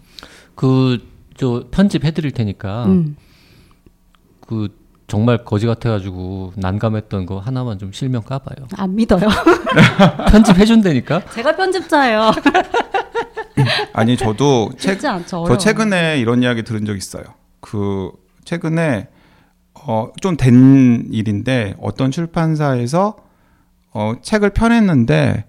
그저 0.55 1.65
편집 1.73 2.05
해드릴 2.05 2.31
테니까 2.31 2.85
음. 2.85 3.17
그 4.47 4.69
정말 5.09 5.39
거지 5.45 5.67
같아가지고 5.67 6.53
난감했던 6.55 7.27
거 7.27 7.41
하나만 7.41 7.81
좀 7.81 7.91
실명 7.91 8.23
까봐요. 8.23 8.69
안 8.77 8.95
믿어요. 8.95 9.29
편집 10.31 10.57
해준다니까. 10.57 11.25
제가 11.31 11.57
편집자예요. 11.57 12.31
아니 13.93 14.17
저도 14.17 14.71
않죠. 14.87 15.47
저. 15.49 15.57
최근에 15.59 16.21
이런 16.21 16.45
이야기 16.45 16.63
들은 16.63 16.85
적 16.85 16.97
있어요. 16.97 17.25
그 17.59 18.22
최근에 18.45 19.09
어, 19.75 20.09
좀 20.21 20.37
된 20.37 21.07
일인데 21.11 21.75
어떤 21.81 22.11
출판사에서 22.11 23.17
어, 23.93 24.15
책을 24.23 24.51
펴냈는데 24.51 25.47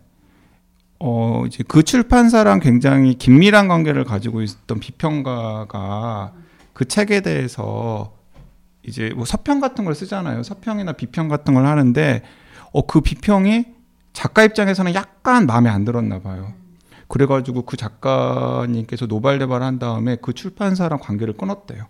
어, 1.00 1.44
이제 1.46 1.64
그 1.68 1.84
출판사랑 1.84 2.60
굉장히 2.60 3.16
긴밀한 3.16 3.68
관계를 3.68 4.06
가지고 4.06 4.42
있었던 4.42 4.80
비평가가 4.80 6.34
그 6.74 6.86
책에 6.88 7.22
대해서 7.22 8.14
이제 8.84 9.12
뭐 9.16 9.26
서평 9.26 9.60
같은 9.60 9.86
걸 9.86 9.96
쓰잖아요. 9.96 10.44
서평이나 10.44 10.94
비평 10.94 11.28
같은 11.28 11.54
걸 11.54 11.66
하는데 11.66 12.22
어, 12.72 12.86
그 12.86 13.02
비평이 13.02 13.66
작가 14.14 14.44
입장에서는 14.44 14.94
약간 14.94 15.46
마음에 15.46 15.70
안 15.70 15.86
들었나 15.86 16.20
봐요. 16.20 16.54
그래가지고 17.08 17.64
그 17.64 17.78
작가님께서 17.78 19.06
노발대발을 19.06 19.66
한 19.66 19.80
다음에 19.80 20.18
그 20.22 20.34
출판사랑 20.34 21.00
관계를 21.00 21.34
끊었대요. 21.34 21.86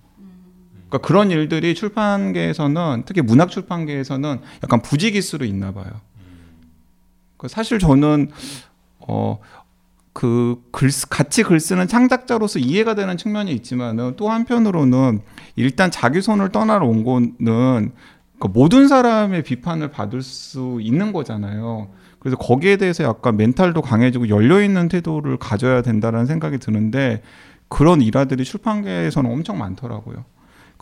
그러니까 0.93 1.07
그런 1.07 1.31
일들이 1.31 1.73
출판계에서는 1.73 3.03
특히 3.05 3.21
문학 3.21 3.50
출판계에서는 3.50 4.39
약간 4.63 4.81
부지기수로 4.81 5.45
있나 5.45 5.73
봐요. 5.73 5.91
그 7.38 7.47
사실 7.47 7.79
저는 7.79 8.29
어 9.00 9.39
그 10.13 10.62
글, 10.71 10.89
같이 11.09 11.43
글 11.43 11.59
쓰는 11.59 11.88
창작자로서 11.88 12.59
이해가 12.59 12.93
되는 12.93 13.17
측면이 13.17 13.51
있지만은 13.51 14.13
또 14.15 14.29
한편으로는 14.29 15.21
일단 15.55 15.91
자기 15.91 16.21
손을 16.21 16.50
떠나러 16.50 16.85
온 16.85 17.03
거는 17.03 17.35
그러니까 17.39 18.47
모든 18.53 18.88
사람의 18.88 19.43
비판을 19.43 19.89
받을 19.89 20.21
수 20.21 20.77
있는 20.81 21.12
거잖아요. 21.12 21.89
그래서 22.19 22.38
거기에 22.38 22.77
대해서 22.77 23.03
약간 23.03 23.35
멘탈도 23.35 23.81
강해지고 23.81 24.29
열려 24.29 24.62
있는 24.62 24.88
태도를 24.88 25.38
가져야 25.38 25.81
된다는 25.81 26.25
생각이 26.25 26.59
드는데 26.59 27.21
그런 27.67 28.01
일화들이 28.01 28.43
출판계에서는 28.43 29.29
엄청 29.29 29.57
많더라고요. 29.57 30.23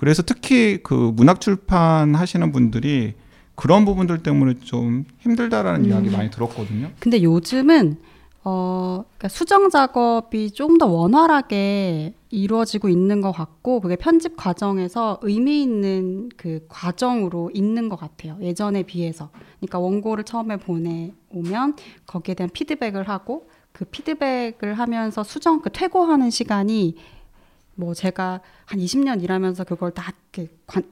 그래서 0.02 0.24
특히 0.24 0.80
그 0.82 1.14
문학 1.16 1.40
출판 1.40 2.16
하시는 2.16 2.52
분들이 2.52 3.14
그런 3.54 3.86
부분들 3.86 4.24
때문에 4.24 4.56
좀 4.62 5.06
힘들다라는 5.20 5.86
음. 5.86 5.90
이야기 5.92 6.10
많이 6.10 6.32
들었거든요. 6.32 6.90
근데 7.00 7.22
요즘은 7.22 7.98
어, 8.44 9.04
그러니까 9.04 9.28
수정 9.28 9.70
작업이 9.70 10.50
좀더 10.50 10.88
원활하게 10.88 12.16
이루어지고 12.32 12.90
있는 12.90 13.22
것 13.22 13.32
같고 13.32 13.80
그게 13.80 13.96
편집 13.96 14.36
과정에서 14.38 15.20
의미 15.22 15.62
있는 15.62 16.30
그 16.36 16.66
과정으로 16.68 17.52
있는 17.54 17.88
것 17.88 17.96
같아요. 17.98 18.40
예전에 18.42 18.82
비해서. 18.82 19.30
그러니까 19.60 19.78
원고를 19.78 20.24
처음에 20.24 20.58
보내오면 20.58 21.76
거기에 22.08 22.34
대한 22.34 22.50
피드백을 22.50 23.08
하고 23.08 23.48
그 23.72 23.86
피드백을 23.86 24.74
하면서 24.74 25.24
수정 25.24 25.62
그 25.62 25.70
퇴고하는 25.70 26.32
시간이 26.32 26.96
뭐 27.76 27.94
제가 27.94 28.42
한 28.66 28.80
20년 28.80 29.24
일하면서 29.24 29.64
그걸 29.64 29.92
다 29.92 30.14
이렇게 30.34 30.52
관, 30.68 30.84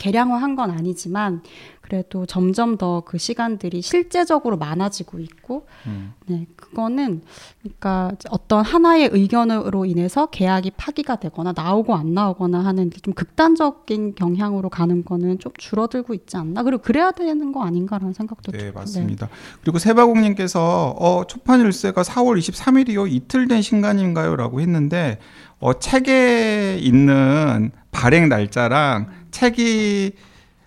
개량화한 0.00 0.56
건 0.56 0.70
아니지만 0.70 1.42
그래도 1.82 2.24
점점 2.24 2.78
더 2.78 3.02
그 3.04 3.18
시간들이 3.18 3.82
실제적으로 3.82 4.56
많아지고 4.56 5.18
있고 5.18 5.66
음. 5.86 6.12
네 6.26 6.46
그거는 6.54 7.22
그러니까 7.60 8.12
어떤 8.30 8.64
하나의 8.64 9.10
의견으로 9.12 9.84
인해서 9.84 10.26
계약이 10.26 10.72
파기가 10.76 11.16
되거나 11.16 11.52
나오고 11.54 11.94
안 11.94 12.14
나오거나 12.14 12.64
하는 12.64 12.90
좀 13.02 13.12
극단적인 13.14 14.14
경향으로 14.14 14.68
가는 14.68 15.04
거는 15.04 15.40
좀 15.40 15.52
줄어들고 15.58 16.14
있지 16.14 16.36
않나 16.36 16.62
그리고 16.62 16.82
그래야 16.82 17.10
되는 17.10 17.52
거 17.52 17.64
아닌가라는 17.64 18.12
생각도 18.12 18.52
네, 18.52 18.58
들어요. 18.58 18.72
맞습니다. 18.74 19.28
그리고 19.62 19.78
세바공님께서 19.78 20.94
어, 20.98 21.24
초판 21.26 21.60
일세가 21.60 22.02
4월 22.02 22.38
23일이요. 22.38 23.10
이틀 23.10 23.48
된 23.48 23.60
신간인가요?라고 23.60 24.60
했는데 24.60 25.18
어, 25.60 25.78
책에 25.78 26.78
있는 26.80 27.70
발행 27.90 28.28
날짜랑 28.28 29.08
책이 29.30 30.12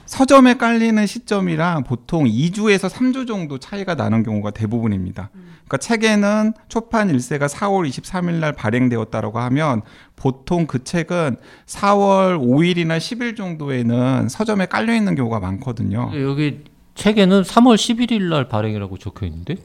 서점에 0.05 0.55
깔리는 0.55 1.05
시점이랑 1.07 1.83
보통 1.83 2.25
2주에서 2.25 2.89
3주 2.89 3.25
정도 3.25 3.57
차이가 3.57 3.95
나는 3.95 4.21
경우가 4.21 4.51
대부분입니다. 4.51 5.31
그러니까 5.33 5.77
책에는 5.77 6.53
초판 6.67 7.09
일세가 7.09 7.47
4월 7.47 7.89
23일 7.89 8.33
날 8.33 8.53
발행되었다라고 8.53 9.39
하면 9.39 9.81
보통 10.15 10.67
그 10.67 10.83
책은 10.83 11.37
4월 11.65 12.37
5일이나 12.39 12.97
10일 12.97 13.35
정도에는 13.35 14.29
서점에 14.29 14.67
깔려 14.67 14.93
있는 14.93 15.15
경우가 15.15 15.39
많거든요. 15.39 16.11
여기 16.13 16.63
책에는 16.93 17.41
3월 17.41 17.75
11일 17.75 18.29
날 18.29 18.47
발행이라고 18.47 18.97
적혀 18.99 19.25
있는데 19.25 19.55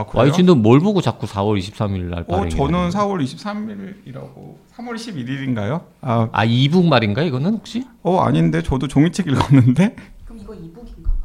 아? 0.00 0.18
YG는 0.18 0.62
뭘 0.62 0.80
보고 0.80 1.00
자꾸 1.00 1.26
4월 1.26 1.58
23일 1.58 2.04
날 2.04 2.24
어, 2.28 2.36
발행? 2.36 2.50
저는 2.50 2.90
4월 2.90 3.22
23일이라고 3.22 4.56
3월 4.76 4.94
11일인가요? 4.94 5.82
아, 6.00 6.28
아 6.32 6.44
이북 6.44 6.86
말인가 6.86 7.22
이거는 7.22 7.54
혹시? 7.54 7.84
어 8.02 8.20
아닌데 8.20 8.62
저도 8.62 8.88
종이책 8.88 9.26
읽었는데. 9.28 9.96
그럼 10.24 10.38
이거 10.40 10.54
이북인가 10.54 11.10
봐요. 11.12 11.22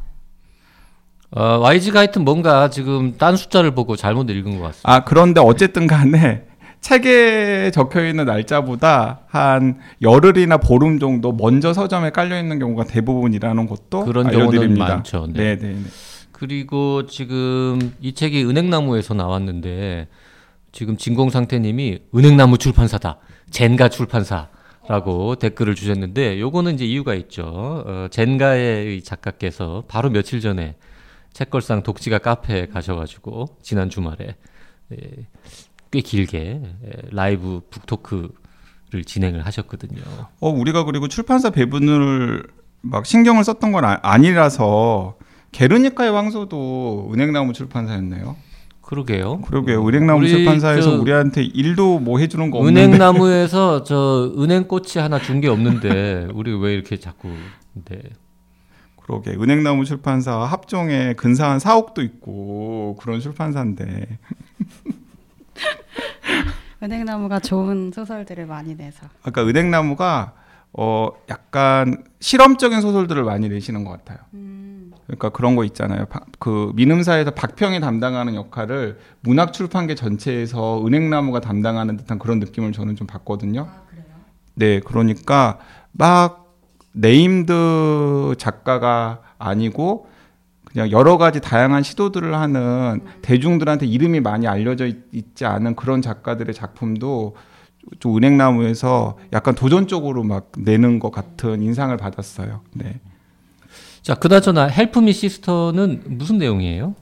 어, 1.30 1.60
YG가 1.60 2.00
하여튼 2.00 2.24
뭔가 2.24 2.70
지금 2.70 3.16
딴 3.16 3.36
숫자를 3.36 3.74
보고 3.74 3.96
잘못 3.96 4.30
읽은 4.30 4.58
것 4.58 4.62
같습니다. 4.64 4.92
아 4.92 5.04
그런데 5.04 5.40
어쨌든 5.40 5.86
간에 5.86 6.46
책에 6.84 7.70
적혀 7.72 8.06
있는 8.06 8.26
날짜보다 8.26 9.20
한 9.28 9.78
열흘이나 10.02 10.58
보름 10.58 10.98
정도 10.98 11.32
먼저 11.32 11.72
서점에 11.72 12.10
깔려 12.10 12.38
있는 12.38 12.58
경우가 12.58 12.84
대부분이라는 12.84 13.66
것도 13.66 14.04
그런 14.04 14.24
경우는 14.30 14.48
알려드립니다. 14.50 14.86
많죠. 14.96 15.26
네. 15.32 15.56
네, 15.56 15.56
네, 15.56 15.68
네. 15.72 15.82
그리고 16.44 17.06
지금 17.06 17.94
이 18.02 18.12
책이 18.12 18.44
은행나무에서 18.44 19.14
나왔는데 19.14 20.08
지금 20.72 20.98
진공상태님이 20.98 22.00
은행나무 22.14 22.58
출판사다, 22.58 23.16
젠가 23.48 23.88
출판사 23.88 24.50
라고 24.86 25.36
댓글을 25.36 25.74
주셨는데 25.74 26.38
요거는 26.38 26.74
이제 26.74 26.84
이유가 26.84 27.14
있죠. 27.14 27.44
어, 27.46 28.08
젠가의 28.10 28.98
이 28.98 29.02
작가께서 29.02 29.84
바로 29.88 30.10
며칠 30.10 30.42
전에 30.42 30.76
책걸상 31.32 31.82
독지가 31.82 32.18
카페에 32.18 32.66
가셔가지고 32.66 33.46
지난 33.62 33.88
주말에 33.88 34.36
예, 34.92 34.98
꽤 35.90 36.00
길게 36.02 36.60
예, 36.84 36.92
라이브 37.10 37.62
북토크를 37.70 39.04
진행을 39.06 39.46
하셨거든요. 39.46 40.02
어 40.40 40.50
우리가 40.50 40.84
그리고 40.84 41.08
출판사 41.08 41.48
배분을 41.48 42.46
막 42.82 43.06
신경을 43.06 43.44
썼던 43.44 43.72
건 43.72 43.86
아, 43.86 43.98
아니라서 44.02 45.16
게르니카의 45.54 46.10
황소도 46.10 47.10
은행나무 47.14 47.52
출판사였네요. 47.52 48.34
그러게요. 48.82 49.40
그러게요. 49.42 49.86
은행나무 49.86 50.20
우리 50.20 50.28
출판사에서 50.28 50.96
저 50.96 51.00
우리한테 51.00 51.42
일도 51.44 52.00
뭐 52.00 52.18
해주는 52.18 52.50
거 52.50 52.58
없는데. 52.58 52.84
은행나무에서 52.84 53.84
저 53.84 54.32
은행꽃이 54.36 54.94
하나 54.96 55.20
준 55.20 55.40
게 55.40 55.48
없는데 55.48 56.28
우리 56.34 56.52
왜 56.54 56.74
이렇게 56.74 56.98
자꾸 56.98 57.30
네. 57.84 58.02
그러게 59.00 59.30
은행나무 59.30 59.84
출판사 59.84 60.38
합종에 60.40 61.14
근사한 61.14 61.60
사옥도 61.60 62.02
있고 62.02 62.96
그런 63.00 63.20
출판사인데 63.20 64.18
은행나무가 66.82 67.38
좋은 67.38 67.92
소설들을 67.94 68.44
많이 68.46 68.74
내서. 68.76 69.06
아까 69.22 69.46
은행나무가 69.46 70.32
어 70.72 71.10
약간 71.30 72.02
실험적인 72.20 72.80
소설들을 72.80 73.22
많이 73.22 73.48
내시는 73.48 73.84
것 73.84 73.90
같아요. 73.92 74.18
음. 74.34 74.63
그러니까 75.06 75.28
그런 75.30 75.54
거 75.56 75.64
있잖아요. 75.64 76.06
바- 76.06 76.20
그 76.38 76.72
민음사에서 76.74 77.32
박평이 77.32 77.80
담당하는 77.80 78.34
역할을 78.34 78.98
문학 79.20 79.52
출판계 79.52 79.94
전체에서 79.94 80.84
은행나무가 80.86 81.40
담당하는 81.40 81.96
듯한 81.96 82.18
그런 82.18 82.38
느낌을 82.38 82.72
저는 82.72 82.96
좀 82.96 83.06
받거든요. 83.06 83.68
아? 83.70 83.82
네, 84.54 84.80
그러니까 84.80 85.58
막 85.92 86.54
named 86.92 88.34
작가가 88.38 89.20
아니고 89.38 90.06
그냥 90.64 90.90
여러 90.90 91.18
가지 91.18 91.40
다양한 91.40 91.82
시도들을 91.82 92.34
하는 92.34 93.00
대중들한테 93.22 93.86
이름이 93.86 94.20
많이 94.20 94.46
알려져 94.48 94.86
있, 94.86 94.96
있지 95.12 95.44
않은 95.44 95.76
그런 95.76 96.02
작가들의 96.02 96.52
작품도 96.54 97.36
좀 98.00 98.16
은행나무에서 98.16 99.18
약간 99.32 99.54
도전적으로 99.54 100.22
막 100.24 100.50
내는 100.56 100.98
것 100.98 101.10
같은 101.12 101.62
인상을 101.62 101.94
받았어요. 101.96 102.62
네. 102.74 103.00
자, 104.04 104.14
그나저나 104.14 104.66
Help 104.66 104.98
Me 104.98 105.14
Sister는 105.14 106.02
무슨 106.04 106.36
내용이에요? 106.36 106.94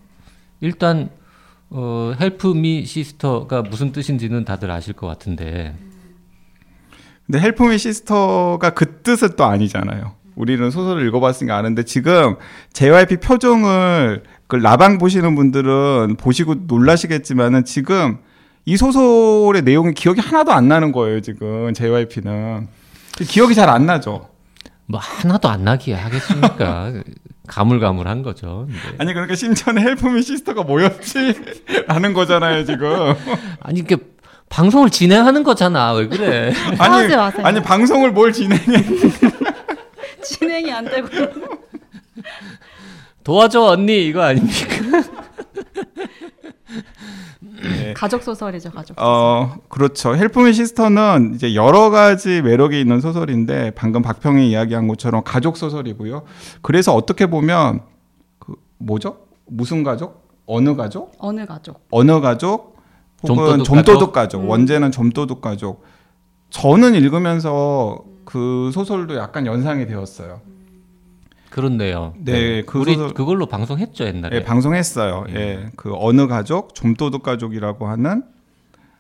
일단 0.60 1.10
어, 1.68 2.12
Help 2.20 2.63
Me 2.63 2.84
Sister가 2.86 3.62
무슨 3.62 3.90
뜻인지는 3.90 4.44
다들 4.44 4.70
아실 4.70 4.92
것 4.94 5.08
같은데 5.08 5.74
근데 7.26 7.40
Help 7.40 7.66
Me 7.66 7.78
Sister가 7.78 8.70
그 8.70 9.02
뜻은 9.02 9.30
또 9.36 9.44
아니잖아요. 9.44 10.12
우리는 10.36 10.70
소설을 10.70 11.04
읽어봤으니까 11.08 11.56
아는데 11.56 11.82
지금 11.84 12.36
JYP 12.72 13.16
표정을 13.16 14.22
그 14.46 14.54
라방 14.54 14.98
보시는 14.98 15.34
분들은 15.34 16.18
보시고 16.20 16.54
놀라시겠지만은 16.68 17.64
지금 17.64 18.18
이 18.64 18.76
소설의 18.76 19.62
내용이 19.62 19.92
기억이 19.94 20.20
하나도 20.20 20.52
안 20.52 20.68
나는 20.68 20.92
거예요. 20.92 21.20
지금 21.20 21.74
JYP는 21.74 22.68
기억이 23.28 23.56
잘 23.56 23.68
안 23.68 23.86
나죠. 23.86 24.31
뭐 24.86 25.00
하나도 25.00 25.48
안 25.48 25.64
나기야 25.64 26.04
하겠습니까? 26.04 26.92
가물가물한 27.46 28.22
거죠. 28.22 28.66
네. 28.68 28.74
아니 28.98 29.12
그러니까 29.12 29.34
심지어는 29.34 29.82
헬프미 29.82 30.22
시스터가 30.22 30.62
뭐였지? 30.62 31.34
라는 31.88 32.12
거잖아요 32.14 32.64
지금. 32.64 33.14
아니 33.60 33.80
이게 33.80 33.96
방송을 34.48 34.90
진행하는 34.90 35.42
거잖아. 35.42 35.92
왜 35.92 36.06
그래? 36.08 36.52
아니 36.78 36.94
하지 36.94 37.16
마세요. 37.16 37.46
아니 37.46 37.62
방송을 37.62 38.12
뭘 38.12 38.32
진행해? 38.32 38.84
진행이 40.22 40.72
안 40.72 40.84
되고. 40.84 41.08
도와줘 43.24 43.62
언니 43.62 44.06
이거 44.06 44.22
아닙니까? 44.22 44.81
네. 47.92 47.94
가족 47.94 48.22
소설이죠, 48.22 48.70
가족. 48.70 48.98
소설. 48.98 49.04
어, 49.04 49.56
그렇죠. 49.68 50.16
헬프미 50.16 50.52
시스터는 50.52 51.32
이제 51.34 51.54
여러 51.54 51.90
가지 51.90 52.42
매력이 52.42 52.80
있는 52.80 53.00
소설인데 53.00 53.72
방금 53.72 54.02
박평이 54.02 54.50
이야기한 54.50 54.88
것처럼 54.88 55.22
가족 55.24 55.56
소설이고요. 55.56 56.22
그래서 56.62 56.94
어떻게 56.94 57.26
보면 57.26 57.82
그 58.38 58.54
뭐죠? 58.78 59.18
무슨 59.46 59.82
가족? 59.82 60.22
어느 60.46 60.74
가족? 60.74 61.12
어느 61.18 61.46
가족? 61.46 61.86
어느 61.90 62.20
가족? 62.20 62.76
혹은 63.28 63.62
좀도둑 63.62 64.12
가족. 64.12 64.42
음. 64.42 64.48
원제는 64.48 64.90
좀도둑 64.90 65.40
가족. 65.40 65.84
저는 66.50 66.94
읽으면서 66.94 68.02
그 68.24 68.70
소설도 68.72 69.16
약간 69.16 69.46
연상이 69.46 69.86
되었어요. 69.86 70.40
그렇네요. 71.52 72.14
네, 72.18 72.62
그 72.62 72.78
우리 72.80 72.94
소설- 72.94 73.12
그걸로 73.14 73.46
방송했죠 73.46 74.04
옛날에. 74.04 74.36
예, 74.38 74.42
방송했어요. 74.44 75.26
예. 75.30 75.34
예. 75.34 75.66
그 75.76 75.92
어느 75.94 76.26
가족, 76.26 76.74
좀도둑 76.74 77.22
가족이라고 77.22 77.86
하는 77.86 78.24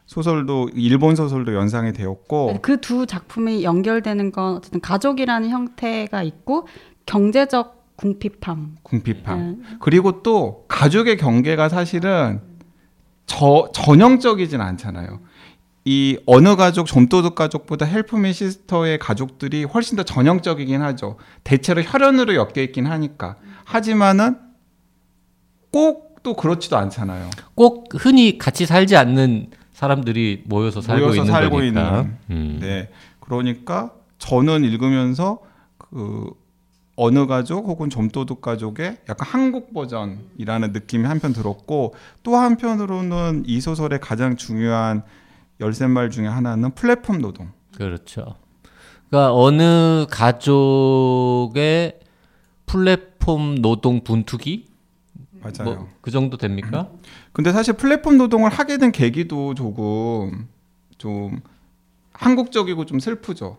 소설도 0.06 0.68
일본 0.74 1.16
소설도 1.16 1.54
연상이 1.54 1.92
되었고 1.92 2.60
그 2.60 2.76
두 2.80 3.06
작품이 3.06 3.64
연결되는 3.64 4.30
건 4.32 4.56
어쨌든 4.56 4.80
가족이라는 4.80 5.48
형태가 5.48 6.22
있고 6.24 6.66
경제적 7.06 7.80
궁핍함. 7.96 8.76
궁핍함. 8.82 9.38
네. 9.62 9.76
그리고 9.80 10.22
또 10.22 10.64
가족의 10.68 11.16
경계가 11.16 11.68
사실은 11.68 12.40
저 13.26 13.68
전형적이진 13.72 14.60
않잖아요. 14.60 15.20
이 15.84 16.18
어느 16.26 16.54
가족 16.56 16.86
좀도둑 16.86 17.34
가족보다 17.34 17.86
Help 17.86 18.17
Me 18.17 18.32
Sister의 18.32 18.98
가족들이 18.98 19.64
훨씬 19.64 19.96
더 19.96 20.02
전형적이긴 20.04 20.80
하죠. 20.82 21.16
대체로 21.44 21.82
혈연으로 21.82 22.34
엮여 22.34 22.62
있긴 22.62 22.86
하니까. 22.86 23.36
하지만은 23.64 24.36
꼭 25.70 26.12
또 26.22 26.34
그렇지도 26.34 26.76
않잖아요. 26.78 27.30
꼭 27.54 27.88
흔히 27.94 28.38
같이 28.38 28.66
살지 28.66 28.96
않는 28.96 29.50
사람들이 29.72 30.44
모여서 30.46 30.80
살고 30.80 31.06
모여서 31.06 31.22
있는 31.22 31.32
살고 31.32 31.56
거니까. 31.56 31.80
있는. 32.00 32.16
음. 32.30 32.58
네. 32.60 32.88
그러니까 33.20 33.92
저는 34.18 34.64
읽으면서 34.64 35.40
그 35.78 36.30
어느 36.94 37.26
가족 37.26 37.66
혹은 37.66 37.90
좀도둑 37.90 38.40
가족의 38.40 38.98
약간 39.08 39.26
한국 39.26 39.72
버전이라는 39.74 40.72
느낌이 40.72 41.06
한편 41.06 41.32
들었고 41.32 41.94
또 42.22 42.36
한편으로는 42.36 43.44
이 43.46 43.60
소설의 43.60 43.98
가장 44.00 44.36
중요한 44.36 45.02
열쇠말 45.62 46.10
중에 46.10 46.26
하나는 46.26 46.72
플랫폼 46.74 47.20
노동. 47.22 47.50
그렇죠. 47.76 48.34
그러니까 49.08 49.34
어느 49.34 50.06
가족의 50.10 51.98
플랫폼 52.66 53.60
노동 53.62 54.02
분투기 54.02 54.66
맞아요. 55.40 55.74
뭐 55.74 55.88
그 56.00 56.10
정도 56.10 56.36
됩니까? 56.36 56.88
근데 57.32 57.52
사실 57.52 57.74
플랫폼 57.74 58.18
노동을 58.18 58.50
하게 58.50 58.76
된 58.78 58.90
계기도 58.92 59.54
조금 59.54 60.48
좀 60.98 61.40
한국적이고 62.12 62.84
좀 62.86 62.98
슬프죠. 63.00 63.58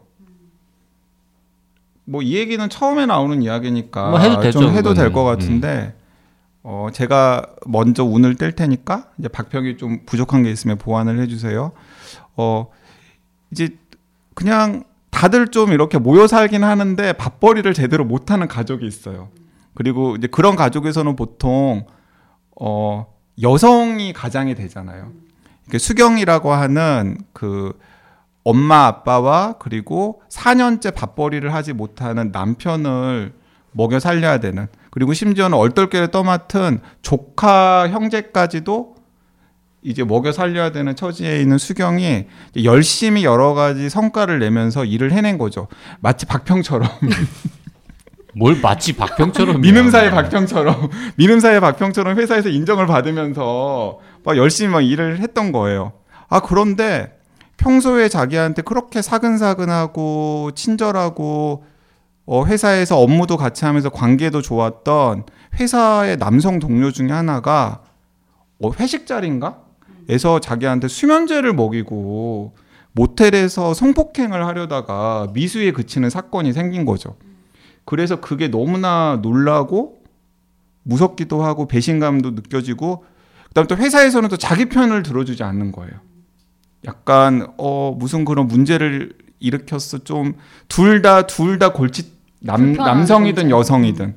뭐 2.05 2.21
이 2.21 2.35
얘기는 2.35 2.67
처음에 2.69 3.05
나오는 3.05 3.41
이야기니까 3.41 4.09
뭐 4.09 4.19
해도 4.19 4.39
되죠, 4.41 4.59
좀 4.59 4.71
해도 4.73 4.93
될. 4.93 5.11
것 5.13 5.23
같은데 5.23 5.95
어 6.63 6.87
제가 6.91 7.45
먼저 7.65 8.03
운을 8.03 8.35
뗄 8.35 8.51
테니까 8.53 9.09
이제 9.19 9.27
박평이 9.29 9.77
좀 9.77 9.99
부족한 10.05 10.43
게 10.43 10.51
있으면 10.51 10.77
보완을 10.77 11.19
해주세요. 11.21 11.71
어 12.35 12.67
이제 13.51 13.77
그냥 14.33 14.83
다들 15.09 15.49
좀 15.49 15.71
이렇게 15.71 15.97
모여 15.97 16.27
살긴 16.27 16.63
하는데 16.63 17.13
밥벌이를 17.13 17.73
제대로 17.73 18.03
못하는 18.03 18.47
가족이 18.47 18.85
있어요. 18.85 19.29
그리고 19.75 20.15
이제 20.15 20.27
그런 20.27 20.55
가족에서는 20.55 21.15
보통 21.15 21.85
어 22.59 23.07
여성이 23.41 24.13
가장이 24.13 24.55
되잖아요. 24.55 25.11
수경이라고 25.77 26.51
하는 26.51 27.17
그 27.31 27.77
엄마 28.43 28.85
아빠와 28.87 29.55
그리고 29.59 30.21
4년째 30.29 30.93
밥벌이를 30.93 31.53
하지 31.53 31.73
못하는 31.73 32.31
남편을 32.31 33.33
먹여 33.71 33.99
살려야 33.99 34.39
되는 34.39 34.67
그리고 34.91 35.13
심지어는 35.13 35.57
얼떨결에 35.57 36.11
떠맡은 36.11 36.81
조카 37.01 37.89
형제까지도 37.89 38.92
이제 39.83 40.03
먹여 40.03 40.31
살려야 40.31 40.71
되는 40.71 40.95
처지에 40.95 41.41
있는 41.41 41.57
수경이 41.57 42.25
열심히 42.63 43.23
여러 43.23 43.53
가지 43.53 43.89
성과를 43.89 44.39
내면서 44.39 44.85
일을 44.85 45.11
해낸 45.11 45.37
거죠. 45.37 45.67
마치 45.99 46.25
박평처럼 46.25 46.89
뭘 48.35 48.59
마치 48.61 48.93
박평처럼 48.93 49.61
미능사의 49.61 50.11
박평처럼 50.11 50.89
미능사의 51.15 51.59
박평처럼 51.59 52.17
회사에서 52.17 52.49
인정을 52.49 52.87
받으면서 52.87 53.99
막 54.23 54.37
열심히 54.37 54.71
막 54.71 54.81
일을 54.81 55.19
했던 55.19 55.51
거예요. 55.51 55.93
아 56.29 56.39
그런데 56.39 57.17
평소에 57.57 58.09
자기한테 58.09 58.61
그렇게 58.63 59.01
사근사근하고 59.01 60.51
친절하고 60.55 61.63
어, 62.25 62.45
회사에서 62.45 62.99
업무도 62.99 63.35
같이 63.37 63.65
하면서 63.65 63.89
관계도 63.89 64.41
좋았던 64.41 65.25
회사의 65.59 66.17
남성 66.17 66.59
동료 66.59 66.89
중에 66.91 67.11
하나가 67.11 67.81
어, 68.61 68.71
회식 68.79 69.05
자리인가? 69.05 69.62
에서 70.09 70.39
자기한테 70.39 70.87
수면제를 70.87 71.53
먹이고 71.53 72.55
모텔에서 72.93 73.73
성폭행을 73.73 74.45
하려다가 74.45 75.27
미수에 75.33 75.71
그치는 75.71 76.09
사건이 76.09 76.53
생긴 76.53 76.85
거죠. 76.85 77.15
그래서 77.85 78.21
그게 78.21 78.47
너무나 78.49 79.19
놀라고 79.21 80.03
무섭기도 80.83 81.43
하고 81.43 81.67
배신감도 81.67 82.31
느껴지고 82.31 83.05
그다음 83.49 83.67
또 83.67 83.75
회사에서는 83.77 84.29
또 84.29 84.37
자기 84.37 84.65
편을 84.65 85.03
들어주지 85.03 85.43
않는 85.43 85.71
거예요. 85.71 85.91
약간 86.85 87.47
어 87.57 87.95
무슨 87.97 88.25
그런 88.25 88.47
문제를 88.47 89.13
일으켰어 89.39 89.99
좀 90.03 90.33
둘 90.67 91.01
다 91.01 91.27
둘 91.27 91.59
다 91.59 91.71
골치 91.71 92.11
남 92.41 92.73
남성이든. 92.73 93.49
여성이든 93.49 94.15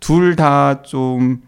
둘 0.00 0.36
다 0.36 0.82
좀 0.82 1.42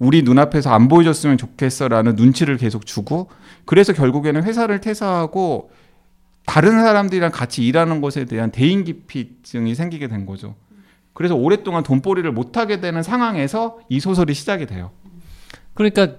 우리 0.00 0.22
눈앞에서 0.22 0.70
안 0.72 0.88
보여줬으면 0.88 1.36
좋겠어라는 1.38 2.16
눈치를 2.16 2.56
계속 2.56 2.86
주고 2.86 3.28
그래서 3.66 3.92
결국에는 3.92 4.42
회사를 4.42 4.80
퇴사하고 4.80 5.70
다른 6.46 6.80
사람들이랑 6.80 7.30
같이 7.30 7.64
일하는 7.64 8.00
것에 8.00 8.24
대한 8.24 8.50
대인 8.50 8.82
기피증이 8.82 9.74
생기게 9.74 10.08
된 10.08 10.24
거죠. 10.26 10.56
그래서 11.12 11.36
오랫동안 11.36 11.82
돈벌이를 11.82 12.32
못 12.32 12.56
하게 12.56 12.80
되는 12.80 13.02
상황에서 13.02 13.78
이 13.90 14.00
소설이 14.00 14.32
시작이 14.32 14.64
돼요. 14.66 14.90
그러니까 15.74 16.16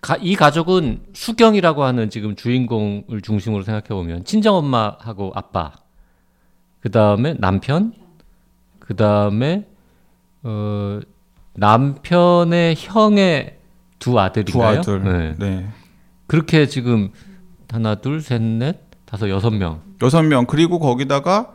가- 0.00 0.16
이 0.20 0.36
가족은 0.36 1.00
수경이라고 1.12 1.82
하는 1.82 2.08
지금 2.10 2.36
주인공을 2.36 3.20
중심으로 3.20 3.64
생각해 3.64 3.88
보면 3.88 4.24
친정 4.24 4.54
엄마하고 4.54 5.32
아빠, 5.34 5.72
그 6.80 6.90
다음에 6.92 7.34
남편, 7.38 7.92
그 8.78 8.94
다음에 8.94 9.66
어, 10.44 11.00
남편의 11.54 12.74
형의 12.78 13.58
두 13.98 14.18
아들인가요? 14.18 14.80
두 14.82 14.92
아들. 14.92 15.02
네. 15.04 15.34
네. 15.38 15.68
그렇게 16.26 16.66
지금 16.66 17.10
하나, 17.70 17.96
둘, 17.96 18.20
셋, 18.20 18.40
넷, 18.40 18.78
다섯, 19.04 19.28
여섯 19.28 19.50
명. 19.50 19.82
여섯 20.02 20.22
명 20.22 20.46
그리고 20.46 20.78
거기다가 20.78 21.52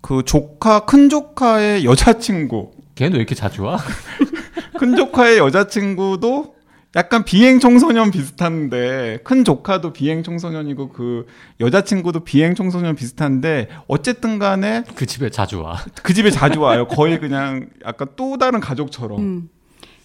그 0.00 0.22
조카 0.24 0.80
큰 0.80 1.08
조카의 1.08 1.84
여자친구 1.84 2.72
걔는 2.94 3.12
왜 3.12 3.18
이렇게 3.18 3.34
자주 3.34 3.62
와? 3.62 3.78
큰 4.78 4.96
조카의 4.96 5.38
여자친구도 5.38 6.53
약간 6.96 7.24
비행 7.24 7.58
청소년 7.58 8.10
비슷한데 8.10 9.18
큰 9.24 9.44
조카도 9.44 9.92
비행 9.92 10.22
청소년이고 10.22 10.90
그 10.90 11.26
여자친구도 11.60 12.20
비행 12.20 12.54
청소년 12.54 12.94
비슷한데 12.94 13.68
어쨌든 13.88 14.38
간에 14.38 14.84
그 14.94 15.06
집에 15.06 15.28
자주 15.28 15.60
와. 15.60 15.78
그 16.02 16.14
집에 16.14 16.30
자주 16.30 16.60
와요. 16.60 16.86
거의 16.86 17.18
그냥 17.18 17.68
약간 17.84 18.08
또 18.16 18.38
다른 18.38 18.60
가족처럼. 18.60 19.20
음. 19.20 19.48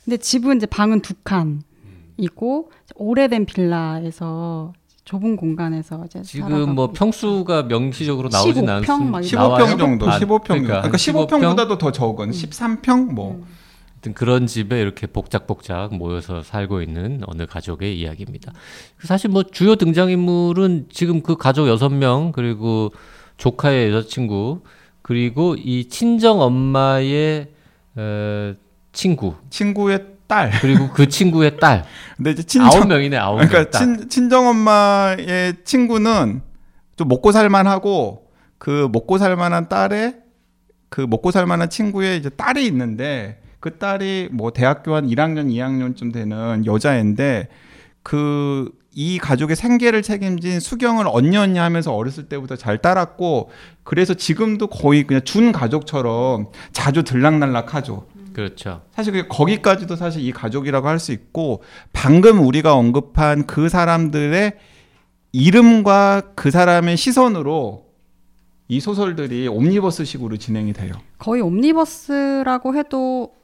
근데 0.04 0.18
집은 0.18 0.58
이제 0.58 0.66
방은 0.66 1.02
두 1.02 1.14
칸이고 1.24 2.72
오래된 2.96 3.46
빌라에서 3.46 4.74
좁은 5.06 5.36
공간에서 5.36 6.06
이제 6.06 6.22
지금 6.24 6.76
뭐 6.76 6.92
평수가 6.92 7.64
명시적으로 7.64 8.30
나오진 8.30 8.66
15평 8.66 8.70
않습니다. 8.70 9.12
막 9.12 9.22
15평 9.22 9.78
정도, 9.78 10.10
아, 10.10 10.20
15평 10.20 10.20
정도. 10.20 10.44
그러니까, 10.44 10.82
그러니까 10.82 10.98
15평? 10.98 11.28
15평보다도 11.28 11.78
더 11.78 11.92
적은 11.92 12.32
13평 12.32 13.14
뭐. 13.14 13.34
하여튼 13.34 13.60
그런 14.14 14.48
집에 14.48 14.82
이렇게 14.82 15.08
복작복작 15.08 15.96
모여서 15.96 16.42
살고 16.42 16.82
있는 16.82 17.22
어느 17.26 17.46
가족의 17.46 18.00
이야기입니다. 18.00 18.54
사실 19.04 19.30
뭐 19.30 19.44
주요 19.44 19.76
등장인물은 19.76 20.88
지금 20.92 21.22
그 21.22 21.36
가족 21.36 21.68
여섯 21.68 21.90
명 21.90 22.32
그리고 22.32 22.92
조카의 23.38 23.92
여자친구 23.92 24.62
그리고 25.02 25.56
이 25.58 25.90
친정 25.90 26.42
엄마의 26.42 27.50
어, 27.96 28.54
친구 28.92 29.36
친구의 29.50 30.06
딸. 30.28 30.52
그리고 30.62 30.90
그 30.90 31.08
친구의 31.08 31.58
딸 31.58 31.84
근데 32.16 32.32
이제 32.32 32.44
친정 32.44 32.70
아홉 32.72 32.88
명이네 32.88 33.18
아홉 33.18 33.40
명. 33.40 33.48
그러니까 33.48 33.72
딸. 33.72 33.98
친, 33.98 34.10
친정 34.10 34.48
엄마의 34.48 35.56
친구는 35.64 36.42
좀 36.96 37.08
먹고 37.08 37.32
살만하고 37.32 38.30
그 38.58 38.88
먹고 38.92 39.18
살만한 39.18 39.68
딸의 39.70 40.18
그 40.90 41.02
먹고 41.02 41.32
살만한 41.32 41.70
친구의 41.70 42.18
이제 42.18 42.30
딸이 42.30 42.66
있는데 42.68 43.39
그 43.60 43.78
딸이 43.78 44.30
뭐 44.32 44.52
대학교 44.52 44.96
한 44.96 45.08
1학년 45.08 45.52
2학년쯤 45.52 46.14
되는 46.14 46.66
여자애인데 46.66 47.48
그 48.04 48.80
이 49.02 49.18
가족의 49.18 49.56
생계를 49.56 50.02
책임진 50.02 50.60
수경을 50.60 51.06
언니 51.08 51.38
언니 51.38 51.60
하면서 51.60 51.94
어렸을 51.94 52.28
때부터 52.28 52.56
잘 52.56 52.80
따랐고 52.80 53.50
그래서 53.84 54.14
지금도 54.14 54.68
거의 54.68 55.04
그냥 55.06 55.24
준 55.24 55.52
가족처럼 55.52 56.48
자주 56.74 57.04
들락날락하죠. 57.04 58.08
그렇죠. 58.34 58.82
사실 58.92 59.14
그 59.14 59.28
거기까지도 59.28 59.96
사실 59.96 60.22
이 60.26 60.32
가족이라고 60.32 60.88
할 60.88 61.00
수 61.00 61.12
있고 61.12 61.64
방금 61.94 62.46
우리가 62.46 62.74
언급한 62.74 63.46
그 63.48 63.70
사람들의 63.70 64.54
이름과 65.32 66.34
그 66.36 66.52
사람의 66.52 66.98
시선으로 66.98 67.86
이 68.68 68.80
소설들이 68.80 69.48
옴니버스식으로 69.48 70.38
진행이 70.38 70.74
돼요. 70.74 70.94
거의 71.18 71.42
옴니버스라고 71.42 72.76
해도 72.76 73.39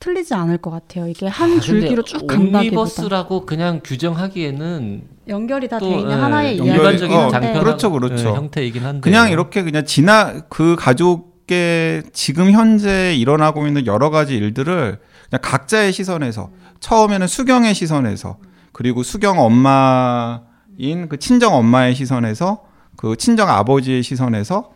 틀리지 0.00 0.34
않을 0.34 0.58
것 0.58 0.70
같아요. 0.70 1.08
이게 1.08 1.26
한 1.26 1.56
아, 1.56 1.60
줄기로 1.60 2.02
쭉 2.02 2.26
간다기보다 2.26 2.58
옴니버스라고 2.58 3.46
그냥 3.46 3.80
규정하기에는 3.82 5.02
연결이 5.28 5.68
다돼또 5.68 5.92
있는 5.92 6.10
예, 6.10 6.14
하나의. 6.14 6.56
일반적인 6.56 7.16
어, 7.16 7.28
장편 7.30 7.58
그렇죠, 7.58 7.90
그렇죠. 7.90 8.34
형태이긴 8.34 8.84
한데 8.84 9.00
그냥 9.00 9.30
이렇게 9.30 9.62
그냥 9.62 9.84
지나 9.84 10.40
그 10.48 10.76
가족 10.78 11.38
가족계 11.48 12.02
지금 12.12 12.52
현재 12.52 13.14
일어나고 13.16 13.66
있는 13.66 13.86
여러 13.86 14.10
가지 14.10 14.36
일들을 14.36 14.98
그냥 15.30 15.40
각자의 15.42 15.92
시선에서 15.92 16.50
처음에는 16.78 17.26
수경의 17.26 17.74
시선에서 17.74 18.36
그리고 18.72 19.02
수경 19.02 19.40
엄마인 19.40 21.08
그 21.08 21.16
친정 21.18 21.54
엄마의 21.54 21.94
시선에서 21.94 22.62
그 22.96 23.16
친정 23.16 23.48
아버지의 23.48 24.02
시선에서 24.02 24.70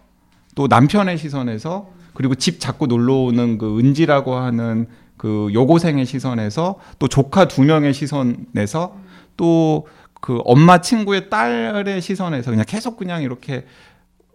또 0.54 0.66
남편의 0.66 1.18
시선에서 1.18 1.88
그리고 2.14 2.35
집 2.35 2.58
자꾸 2.58 2.87
놀러 2.87 3.14
오는 3.14 3.58
그 3.58 3.78
은지라고 3.78 4.35
하는 4.35 4.87
그 5.22 5.50
여고생의 5.54 6.04
시선에서 6.04 6.80
또 6.98 7.06
조카 7.06 7.46
두 7.46 7.62
명의 7.62 7.94
시선에서 7.94 8.96
또 9.37 9.85
그 10.22 10.38
엄마 10.44 10.80
친구의 10.80 11.30
딸의 11.30 12.00
시선에서 12.00 12.52
그냥 12.52 12.64
계속 12.66 12.96
그냥 12.96 13.24
이렇게 13.24 13.66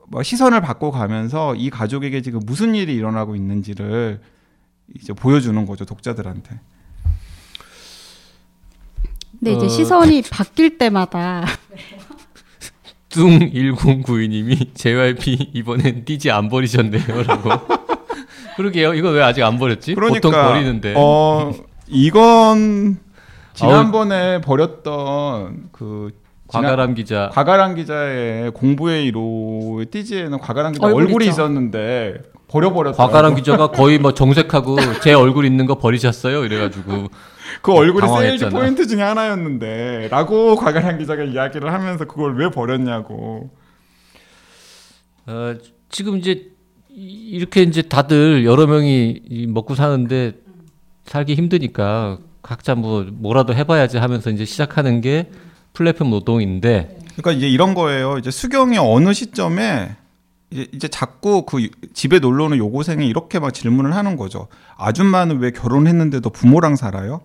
뭐 0.10 0.21
시선을 0.21 0.60
바꿔 0.60 0.91
가면서 0.91 1.56
이 1.56 1.69
가족에게 1.69 2.21
지금 2.21 2.41
무슨 2.45 2.76
일이 2.76 2.93
일어나고 2.93 3.38
있는지를 3.38 4.19
이제 4.95 5.13
보여주는 5.13 5.65
거죠 5.65 5.86
독자들한테. 5.86 6.60
근데 9.39 9.54
이제 9.54 9.65
어. 9.65 9.69
시선이 9.69 10.23
바뀔 10.30 10.78
때마다 10.78 11.45
뚱 13.08 13.39
1092님이 13.39 14.76
JYP 14.76 15.52
이번엔 15.54 16.04
띠지 16.04 16.32
안 16.32 16.50
버리셨네요라고. 16.50 17.50
그러게요. 18.58 18.93
이거 18.96 19.10
왜 19.12 19.22
아직 19.22 19.43
안 19.43 19.58
버렸지? 19.58 19.96
그러니까 19.96 20.20
보통 20.20 20.32
버리는데. 20.32 20.93
어 20.98 21.54
이건 21.88 22.98
지난번에 23.54 24.41
버렸던 24.41 25.70
그 25.72 26.12
곽아람 26.48 26.94
기자. 26.96 27.30
곽아람 27.34 27.76
기자의 27.76 28.52
공부의 28.52 29.12
위로의 29.12 29.92
띠지에는 29.91 30.39
곽아람 30.40 30.74
기자 30.74 30.86
얼굴 30.88 31.04
얼굴이 31.04 31.26
있죠. 31.26 31.32
있었는데 31.34 32.15
버려버렸다. 32.48 32.98
곽아람 32.98 33.36
기자가 33.36 33.67
거의 33.72 34.00
뭐 34.00 34.13
정색하고 34.13 34.78
제 35.04 35.13
얼굴 35.13 35.46
있는 35.46 35.65
거 35.65 35.78
버리셨어요? 35.78 36.46
이래가지고 36.46 37.08
그 37.62 37.74
얼굴이 37.74 38.08
세일즈 38.08 38.46
당황했잖아. 38.46 38.58
포인트 38.60 38.88
중에 38.88 39.02
하나였는데.라고 39.02 40.56
과가랑 40.56 40.98
기자가 40.98 41.24
이야기를 41.24 41.72
하면서 41.72 42.06
그걸 42.06 42.38
왜 42.38 42.50
버렸냐고. 42.50 43.50
어, 45.28 45.54
지금 45.89 46.17
이제 46.17 46.57
이- 46.98 47.30
이렇게 47.30 47.62
이제 47.62 47.82
다들 47.84 48.44
여러 48.44 48.66
명이 48.66 49.22
이 49.30 49.46
먹고 49.48 49.76
사는데 49.76 50.34
살기 51.06 51.36
힘드니까 51.36 52.18
각자 52.42 52.74
뭐 52.76 53.06
뭐라도 53.10 53.54
해봐야지 53.54 53.98
하면서 53.98 54.32
이제 54.32 54.46
시작하는 54.46 55.00
게 55.02 55.30
플랫폼 55.74 56.10
노동인데 56.10 56.98
그러니까 57.16 57.32
이제 57.34 57.48
이런 57.48 57.76
거예요. 57.76 58.18
이제 58.18 58.32
수경이 58.32 58.78
어느 58.80 59.14
시점에 59.14 59.96
이제, 60.50 60.68
이제 60.74 60.88
자꾸 60.88 61.44
그 61.46 61.62
유- 61.62 61.70
집에 61.94 62.18
놀러 62.20 62.46
오는 62.46 62.58
요고생이 62.58 63.06
이렇게 63.08 63.38
막 63.40 63.54
질문을 63.54 63.96
하는 63.96 64.16
거죠. 64.18 64.48
아줌마는 64.78 65.38
왜 65.40 65.52
결혼했는데도 65.52 66.30
부모랑 66.32 66.76
살아요? 66.76 67.22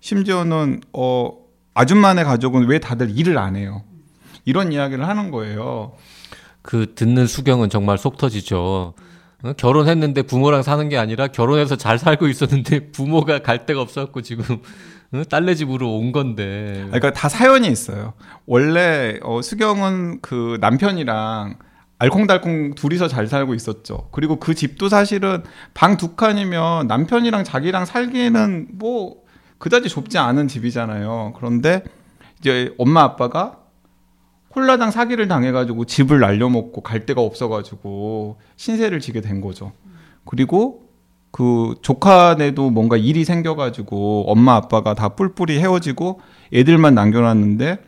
심지어는 0.00 0.80
어 0.92 1.30
아줌마네 1.74 2.24
가족은 2.24 2.66
왜 2.66 2.78
다들 2.80 3.16
일을 3.16 3.38
안 3.38 3.54
해요? 3.54 3.82
이런 4.44 4.72
이야기를 4.72 5.06
하는 5.06 5.30
거예요. 5.30 5.92
그 6.62 6.94
듣는 6.94 7.26
수경은 7.26 7.70
정말 7.70 7.98
속 7.98 8.16
터지죠. 8.16 8.94
어, 9.42 9.52
결혼했는데 9.56 10.22
부모랑 10.22 10.62
사는 10.62 10.88
게 10.88 10.98
아니라 10.98 11.26
결혼해서 11.28 11.76
잘 11.76 11.98
살고 11.98 12.28
있었는데 12.28 12.90
부모가 12.92 13.38
갈 13.40 13.64
데가 13.66 13.80
없었고 13.80 14.22
지금 14.22 14.44
어, 15.12 15.22
딸네 15.28 15.54
집으로 15.54 15.96
온 15.96 16.12
건데. 16.12 16.82
그러니까 16.86 17.12
다 17.12 17.28
사연이 17.28 17.68
있어요. 17.68 18.12
원래 18.46 19.18
어, 19.22 19.40
수경은 19.42 20.20
그 20.20 20.58
남편이랑 20.60 21.56
알콩달콩 21.98 22.74
둘이서 22.74 23.08
잘 23.08 23.26
살고 23.26 23.54
있었죠. 23.54 24.08
그리고 24.10 24.36
그 24.36 24.54
집도 24.54 24.88
사실은 24.88 25.42
방 25.74 25.96
두 25.96 26.14
칸이면 26.16 26.86
남편이랑 26.86 27.44
자기랑 27.44 27.84
살기에는 27.84 28.68
뭐 28.72 29.16
그다지 29.58 29.88
좁지 29.90 30.16
않은 30.16 30.48
집이잖아요. 30.48 31.34
그런데 31.36 31.82
이제 32.38 32.74
엄마 32.78 33.02
아빠가 33.02 33.58
홀라당 34.54 34.90
사기를 34.90 35.28
당해가지고 35.28 35.84
집을 35.84 36.20
날려먹고 36.20 36.80
갈 36.80 37.06
데가 37.06 37.20
없어가지고 37.20 38.38
신세를 38.56 39.00
지게 39.00 39.20
된 39.20 39.40
거죠. 39.40 39.72
그리고 40.24 40.88
그 41.30 41.76
조카네도 41.82 42.70
뭔가 42.70 42.96
일이 42.96 43.24
생겨가지고 43.24 44.24
엄마 44.30 44.56
아빠가 44.56 44.94
다 44.94 45.10
뿔뿔이 45.10 45.58
헤어지고 45.58 46.20
애들만 46.52 46.94
남겨놨는데 46.94 47.78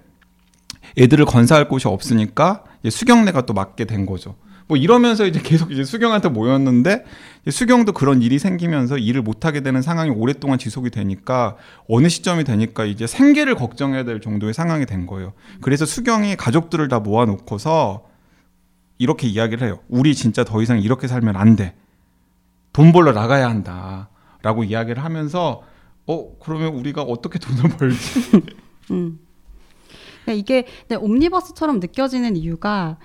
애들을 0.98 1.24
건사할 1.24 1.68
곳이 1.68 1.88
없으니까 1.88 2.64
수경네가 2.88 3.46
또 3.46 3.54
맡게 3.54 3.84
된 3.84 4.06
거죠. 4.06 4.36
뭐 4.72 4.78
이러면서 4.78 5.26
이제 5.26 5.38
계속 5.38 5.70
이제 5.70 5.84
수경한테 5.84 6.30
모였는데 6.30 7.04
수경도 7.50 7.92
그런 7.92 8.22
일이 8.22 8.38
생기면서 8.38 8.96
일을 8.96 9.20
못 9.20 9.44
하게 9.44 9.60
되는 9.60 9.82
상황이 9.82 10.08
오랫동안 10.08 10.58
지속이 10.58 10.88
되니까 10.88 11.56
어느 11.90 12.08
시점이 12.08 12.44
되니까 12.44 12.86
이제 12.86 13.06
생계를 13.06 13.54
걱정해야 13.54 14.04
될 14.04 14.22
정도의 14.22 14.54
상황이 14.54 14.86
된 14.86 15.06
거예요. 15.06 15.34
그래서 15.60 15.84
수경이 15.84 16.36
가족들을 16.36 16.88
다 16.88 17.00
모아놓고서 17.00 18.06
이렇게 18.96 19.26
이야기를 19.26 19.66
해요. 19.66 19.80
우리 19.90 20.14
진짜 20.14 20.42
더 20.42 20.62
이상 20.62 20.80
이렇게 20.80 21.06
살면 21.06 21.36
안 21.36 21.54
돼. 21.54 21.74
돈 22.72 22.92
벌러 22.92 23.12
나가야 23.12 23.50
한다. 23.50 24.08
라고 24.40 24.64
이야기를 24.64 25.04
하면서 25.04 25.60
어 26.06 26.38
그러면 26.38 26.72
우리가 26.76 27.02
어떻게 27.02 27.38
돈을 27.38 27.76
벌지? 27.76 28.30
음. 28.90 29.18
그러니까 30.24 30.32
이게 30.32 30.66
네, 30.88 30.96
옴니버스처럼 30.96 31.78
느껴지는 31.78 32.36
이유가 32.36 32.96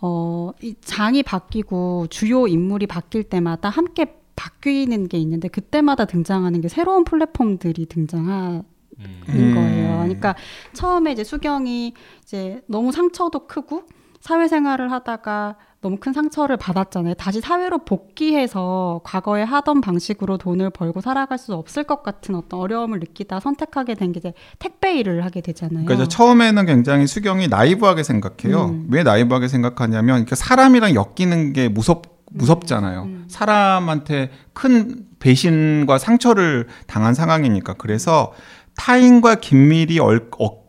어, 0.00 0.52
이 0.62 0.74
장이 0.80 1.22
바뀌고 1.22 2.06
주요 2.08 2.46
인물이 2.46 2.86
바뀔 2.86 3.24
때마다 3.24 3.68
함께 3.68 4.16
바뀌는 4.36 5.08
게 5.08 5.18
있는데 5.18 5.48
그때마다 5.48 6.06
등장하는 6.06 6.60
게 6.62 6.68
새로운 6.68 7.04
플랫폼들이 7.04 7.86
등장하 7.86 8.62
음. 8.98 9.22
인 9.28 9.54
거예요. 9.54 9.98
그러니까 9.98 10.34
처음에 10.72 11.12
이제 11.12 11.24
수경이 11.24 11.94
이제 12.22 12.62
너무 12.66 12.92
상처도 12.92 13.46
크고 13.46 13.84
사회생활을 14.20 14.90
하다가 14.92 15.56
너무 15.82 15.96
큰 15.98 16.12
상처를 16.12 16.58
받았잖아요. 16.58 17.14
다시 17.14 17.40
사회로 17.40 17.78
복귀해서 17.86 19.00
과거에 19.02 19.42
하던 19.42 19.80
방식으로 19.80 20.36
돈을 20.36 20.70
벌고 20.70 21.00
살아갈 21.00 21.38
수 21.38 21.54
없을 21.54 21.84
것 21.84 22.02
같은 22.02 22.34
어떤 22.34 22.60
어려움을 22.60 23.00
느끼다 23.00 23.40
선택하게 23.40 23.94
된 23.94 24.12
게 24.12 24.18
이제 24.18 24.34
택배 24.58 24.98
일을 24.98 25.24
하게 25.24 25.40
되잖아요. 25.40 25.86
그러니까 25.86 26.08
처음에는 26.08 26.66
굉장히 26.66 27.06
수경이 27.06 27.48
나이브하게 27.48 28.02
생각해요. 28.02 28.66
음. 28.66 28.88
왜 28.90 29.02
나이브하게 29.02 29.48
생각하냐면 29.48 30.26
사람이랑 30.30 30.94
엮이는 30.94 31.52
게 31.54 31.68
무섭 31.68 32.20
무섭잖아요. 32.32 33.02
음. 33.04 33.24
사람한테 33.28 34.30
큰 34.52 35.06
배신과 35.18 35.98
상처를 35.98 36.68
당한 36.86 37.14
상황이니까 37.14 37.74
그래서 37.74 38.32
타인과 38.76 39.36
긴밀히 39.36 39.98
얼, 39.98 40.28
어, 40.38 40.59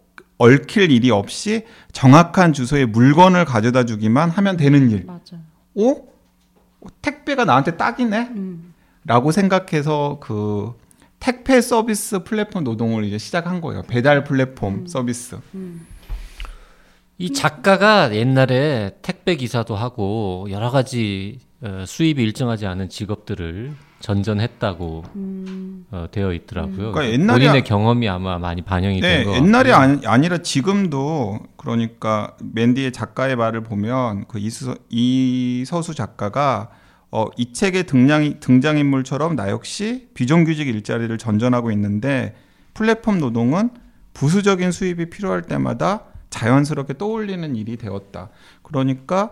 얽힐 0.42 0.90
일이 0.90 1.12
없이 1.12 1.66
정확한 1.92 2.54
주소에 2.54 2.86
물건을 2.86 3.46
가져다 3.46 3.86
주기만 3.86 4.32
하면 4.32 4.58
되는 4.58 4.90
일. 4.90 5.06
맞아요. 5.06 5.42
어? 5.76 5.96
택배가 7.02 7.46
나한테 7.46 7.78
딱이네? 7.78 8.32
음. 8.36 8.74
라고 9.06 9.32
생각해서 9.32 10.18
그 10.20 10.74
택배 11.20 11.62
서비스 11.62 12.24
플랫폼 12.24 12.64
노동을 12.64 13.04
이제 13.04 13.20
시작한 13.20 13.62
거예요. 13.62 13.84
배달 13.84 14.24
플랫폼 14.24 14.88
서비스. 14.88 15.38
음. 15.54 15.86
이 17.20 17.34
작가가 17.34 18.14
옛날에 18.16 18.96
택배 19.04 19.36
기사도 19.36 19.76
하고 19.76 20.48
여러 20.50 20.72
가지 20.72 21.40
어, 21.62 21.84
수입이 21.86 22.24
일정하지 22.24 22.66
않은 22.66 22.90
직업들을 22.90 23.76
전전했다고 24.02 25.04
음. 25.16 25.86
어, 25.92 26.08
되어 26.12 26.34
있더라고요. 26.34 26.92
그러니까 26.92 27.10
옛날에 27.12 27.40
본인의 27.40 27.62
아- 27.62 27.64
경험이 27.64 28.10
아마 28.10 28.38
많이 28.38 28.62
반영이 28.62 29.00
네, 29.02 29.18
된 29.18 29.26
거. 29.26 29.36
옛날이 29.36 29.72
아니, 29.72 30.06
아니라 30.06 30.40
지금도 30.40 31.40
그러니까 31.58 32.36
맨디의 32.42 32.92
작가의 32.92 33.36
말을 33.36 33.62
보면 33.64 34.26
그 34.28 34.40
이수, 34.40 34.76
이서수 34.90 35.94
작가가 35.96 36.70
어, 37.12 37.26
이 37.38 37.52
책의 37.54 37.86
등장 37.88 38.40
등장인물처럼 38.40 39.36
나 39.36 39.50
역시 39.50 40.08
비정규직 40.14 40.68
일자리를 40.68 41.16
전전하고 41.18 41.72
있는데 41.72 42.36
플랫폼 42.74 43.20
노동은 43.20 43.70
부수적인 44.14 44.72
수입이 44.72 45.10
필요할 45.10 45.42
때마다 45.44 46.04
자연스럽게 46.30 46.98
떠올리는 46.98 47.56
일이 47.56 47.76
되었다. 47.76 48.30
그러니까 48.64 49.32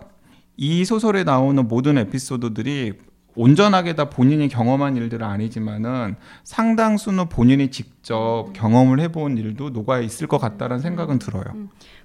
이 0.58 0.84
소설에 0.84 1.24
나오는 1.24 1.66
모든 1.70 1.98
에피소드들이 1.98 2.94
온전하게 3.36 3.96
다 3.96 4.10
본인이 4.10 4.48
경험한 4.48 4.98
일들은 4.98 5.26
아니지만은 5.26 6.16
상당수는 6.44 7.30
본인이 7.30 7.72
직접 7.72 8.48
경험을 8.54 9.00
해본 9.00 9.38
일도 9.38 9.70
녹아 9.70 10.00
있을 10.00 10.28
것 10.28 10.38
같다는 10.40 10.80
생각은 10.80 11.20
들어요. 11.20 11.44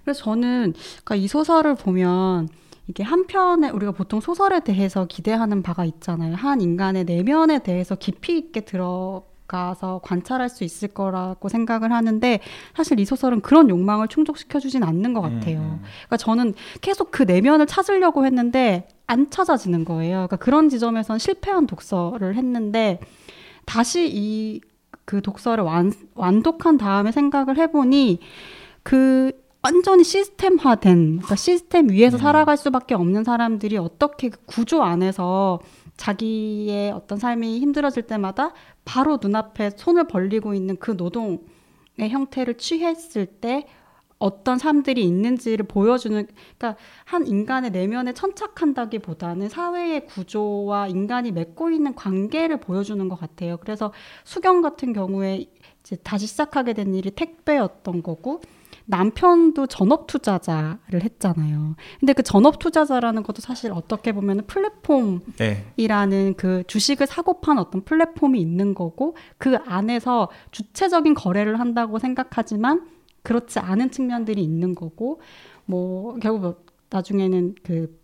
그래서 0.05 0.23
저는 0.23 0.75
그러니까 1.05 1.15
이 1.17 1.27
소설을 1.27 1.75
보면 1.75 2.49
이게 2.87 3.03
한편에 3.03 3.71
우리가 3.71 3.93
보통 3.93 4.21
소설에 4.21 4.61
대해서 4.61 5.07
기대하는 5.07 5.63
바가 5.63 5.85
있잖아요. 5.87 6.35
한 6.35 6.61
인간의 6.61 7.05
내면에 7.05 7.61
대해서 7.61 7.95
깊이 7.95 8.37
있게 8.37 8.61
들어 8.61 9.25
가서 9.47 10.01
관찰할 10.03 10.49
수 10.49 10.65
있을 10.65 10.89
거라고 10.89 11.49
생각을 11.49 11.93
하는데 11.93 12.41
사실 12.75 12.99
이 12.99 13.05
소설은 13.05 13.41
그런 13.41 13.69
욕망을 13.69 14.09
충족시켜 14.09 14.59
주진 14.59 14.83
않는 14.83 15.13
것 15.15 15.21
같아요. 15.21 15.59
음, 15.59 15.65
음. 15.65 15.83
그러니까 15.83 16.17
저는 16.17 16.55
계속 16.81 17.11
그 17.11 17.25
내면을 17.25 17.67
찾으려고 17.67 18.25
했는데 18.25 18.89
안 19.07 19.31
찾아지는 19.31 19.85
거예요. 19.85 20.17
그러니까 20.17 20.37
그런 20.37 20.69
지점에선 20.69 21.19
실패한 21.19 21.67
독서를 21.67 22.37
했는데 22.37 23.01
다시 23.67 24.09
이 24.13 24.61
그 25.05 25.21
독서를 25.21 25.65
완, 25.65 25.93
완독한 26.15 26.79
다음에 26.79 27.13
생각을 27.13 27.59
해보니 27.59 28.21
그 28.83 29.33
완전히 29.63 30.05
시스템화된 30.05 31.17
그러니까 31.17 31.37
시스템 31.37 31.91
위에서 31.91 32.17
음. 32.17 32.21
살아갈 32.21 32.57
수밖에 32.57 32.95
없는 32.95 33.25
사람들이 33.25 33.79
어떻게 33.79 34.29
그 34.29 34.39
구조 34.47 34.83
안에서 34.83 35.61
자기의 35.97 36.93
어떤 36.93 37.19
삶이 37.19 37.61
힘들어질 37.61 38.05
때마다 38.05 38.53
바로 38.85 39.19
눈앞에 39.21 39.71
손을 39.77 40.07
벌리고 40.07 40.55
있는 40.55 40.77
그 40.77 40.93
노동의 40.93 41.41
형태를 42.11 42.55
취했을 42.55 43.27
때 43.27 43.67
어떤 44.19 44.59
삶들이 44.59 45.05
있는지를 45.05 45.67
보여주는 45.67 46.27
그러니까 46.27 46.77
한 47.05 47.27
인간의 47.27 47.71
내면에 47.73 48.13
천착한다기보다는 48.15 49.49
사회의 49.49 50.07
구조와 50.07 50.89
인간이 50.89 51.33
맺고 51.33 51.71
있는 51.71 51.95
관계를 51.95 52.59
보여주는 52.59 53.07
것 53.09 53.17
같아요. 53.17 53.59
그래서 53.59 53.93
수경 54.25 54.63
같은 54.63 54.93
경우에 54.93 55.47
이제 55.81 55.97
다시 55.97 56.27
시작하게 56.27 56.73
된 56.73 56.95
일이 56.95 57.11
택배였던 57.11 58.03
거고 58.03 58.41
남편도 58.87 59.67
전업 59.67 60.07
투자자를 60.07 61.03
했잖아요. 61.03 61.75
근데 62.01 62.13
그 62.13 62.23
전업 62.23 62.59
투자자라는 62.59 63.23
것도 63.23 63.41
사실 63.41 63.73
어떻게 63.73 64.13
보면 64.13 64.47
플랫폼 64.47 65.21
네. 65.39 65.65
이라는 65.77 66.35
그 66.37 66.65
주식을 66.67 67.07
사고 67.07 67.41
판 67.41 67.59
어떤 67.59 67.85
플랫폼이 67.85 68.41
있는 68.41 68.75
거고 68.75 69.17
그 69.39 69.57
안에서 69.65 70.29
주체적인 70.51 71.15
거래를 71.15 71.61
한다고 71.61 71.99
생각하지만 71.99 72.87
그렇지 73.23 73.59
않은 73.59 73.91
측면들이 73.91 74.43
있는 74.43 74.75
거고 74.75 75.21
뭐 75.65 76.17
결국 76.17 76.67
나중에는 76.91 77.55
그 77.63 77.99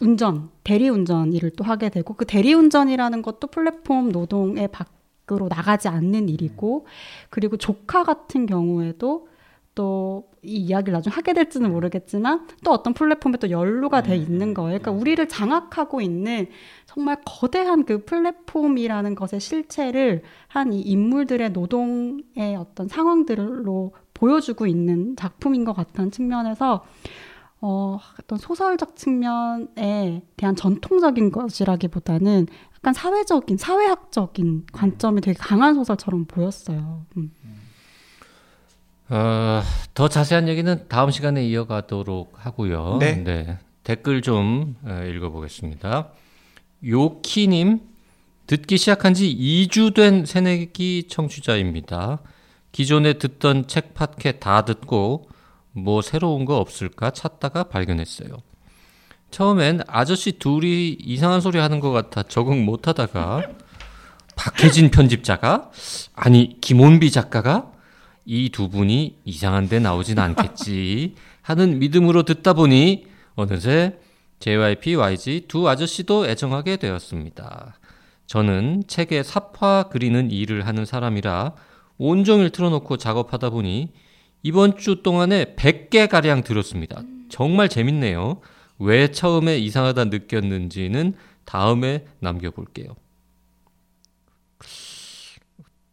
운전 0.00 0.50
대리 0.64 0.88
운전 0.88 1.32
일을 1.32 1.50
또 1.50 1.64
하게 1.64 1.90
되고 1.90 2.14
그 2.14 2.24
대리 2.24 2.54
운전이라는 2.54 3.20
것도 3.20 3.48
플랫폼 3.48 4.10
노동의 4.10 4.68
밖으로 4.68 5.48
나가지 5.48 5.88
않는 5.88 6.28
일이고 6.28 6.86
그리고 7.28 7.56
조카 7.58 8.02
같은 8.04 8.46
경우에도 8.46 9.28
또 9.78 10.28
이 10.42 10.56
이야기를 10.56 10.92
나중에 10.92 11.14
하게 11.14 11.32
될지는 11.32 11.72
모르겠지만 11.72 12.46
또 12.64 12.70
어떤 12.72 12.94
플랫폼에 12.94 13.38
또 13.38 13.50
연루가 13.50 14.02
돼 14.02 14.16
있는 14.16 14.54
거예요. 14.54 14.78
그러니까 14.78 14.90
우리를 14.92 15.26
장악하고 15.28 16.00
있는 16.00 16.46
정말 16.86 17.18
거대한 17.24 17.84
그 17.84 18.04
플랫폼이라는 18.04 19.14
것의 19.14 19.40
실체를 19.40 20.22
한 20.46 20.68
이 20.72 20.80
인물들의 20.80 21.50
노동의 21.52 22.56
어떤 22.58 22.88
상황들로 22.88 23.92
보여주고 24.14 24.66
있는 24.66 25.16
작품인 25.16 25.64
것 25.64 25.72
같다는 25.72 26.10
측면에서 26.10 26.84
어, 27.60 27.98
어떤 28.20 28.38
소설적 28.38 28.96
측면에 28.96 30.22
대한 30.36 30.54
전통적인 30.54 31.32
것이라기보다는 31.32 32.46
약간 32.76 32.94
사회적인, 32.94 33.56
사회학적인 33.56 34.66
관점이 34.72 35.20
되게 35.20 35.36
강한 35.36 35.74
소설처럼 35.74 36.26
보였어요. 36.26 37.06
음. 37.16 37.32
어, 39.10 39.62
더 39.94 40.08
자세한 40.08 40.48
얘기는 40.48 40.86
다음 40.88 41.10
시간에 41.10 41.44
이어가도록 41.46 42.34
하고요. 42.34 42.98
네. 43.00 43.58
댓글 43.82 44.20
좀 44.20 44.76
어, 44.84 45.02
읽어보겠습니다. 45.02 46.08
요키님 46.84 47.80
듣기 48.46 48.76
시작한 48.76 49.14
지 49.14 49.34
2주 49.34 49.94
된 49.94 50.26
새내기 50.26 51.04
청취자입니다. 51.08 52.18
기존에 52.72 53.14
듣던 53.14 53.66
책 53.66 53.94
팟캐 53.94 54.40
다 54.40 54.64
듣고 54.64 55.28
뭐 55.72 56.02
새로운 56.02 56.44
거 56.44 56.58
없을까 56.58 57.10
찾다가 57.10 57.64
발견했어요. 57.64 58.28
처음엔 59.30 59.80
아저씨 59.86 60.32
둘이 60.32 60.90
이상한 61.00 61.40
소리 61.40 61.58
하는 61.58 61.80
것 61.80 61.90
같아 61.90 62.22
적응 62.22 62.64
못 62.64 62.88
하다가 62.88 63.42
박혜진 64.36 64.90
편집자가 64.90 65.70
아니 66.14 66.58
김원비 66.60 67.10
작가가 67.10 67.72
이 68.28 68.50
두 68.50 68.68
분이 68.68 69.16
이상한 69.24 69.68
데 69.68 69.78
나오진 69.80 70.18
않겠지 70.18 71.14
하는 71.40 71.78
믿음으로 71.78 72.24
듣다 72.24 72.52
보니 72.52 73.06
어느새 73.34 73.98
JYP, 74.40 74.94
YG 74.96 75.46
두 75.48 75.68
아저씨도 75.68 76.28
애정하게 76.28 76.76
되었습니다. 76.76 77.78
저는 78.26 78.84
책에 78.86 79.22
삽화 79.22 79.88
그리는 79.90 80.30
일을 80.30 80.66
하는 80.66 80.84
사람이라 80.84 81.54
온종일 81.96 82.50
틀어놓고 82.50 82.98
작업하다 82.98 83.50
보니 83.50 83.92
이번 84.42 84.76
주 84.76 85.02
동안에 85.02 85.56
100개 85.56 86.08
가량 86.08 86.42
들었습니다. 86.42 87.02
정말 87.30 87.68
재밌네요. 87.68 88.40
왜 88.78 89.10
처음에 89.10 89.58
이상하다 89.58 90.04
느꼈는지는 90.04 91.14
다음에 91.46 92.04
남겨볼게요. 92.20 92.94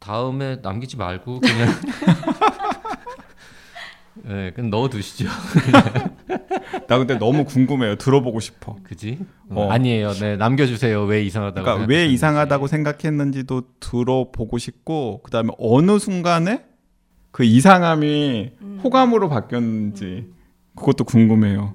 다음에 0.06 0.58
남기지 0.62 0.98
말고 0.98 1.40
그냥 1.40 1.68
네, 4.24 4.52
그냥 4.52 4.70
넣어두시죠. 4.70 5.28
나 6.88 6.98
근데 6.98 7.18
너무 7.18 7.44
궁금해요. 7.46 7.96
들어보고 7.98 8.40
싶어. 8.40 8.78
그지? 8.84 9.20
어. 9.50 9.70
아니에요. 9.70 10.14
네, 10.14 10.38
남겨주세요. 10.38 11.04
왜 11.04 11.24
이상하다고? 11.24 11.64
그러니까 11.64 11.88
왜. 11.88 12.06
이상하다고 12.06 12.68
생각했는지도 12.68 13.64
들어보고 13.80 14.58
싶고 14.58 15.22
그 15.24 15.32
다음에 15.32 15.50
어느 15.58 16.00
순간에 16.00 16.66
그 17.32 17.44
이상함이 17.44 18.52
호감으로 18.84 19.28
바뀌었는지 19.30 20.30
그것도 20.76 21.04
궁금해요. 21.04 21.74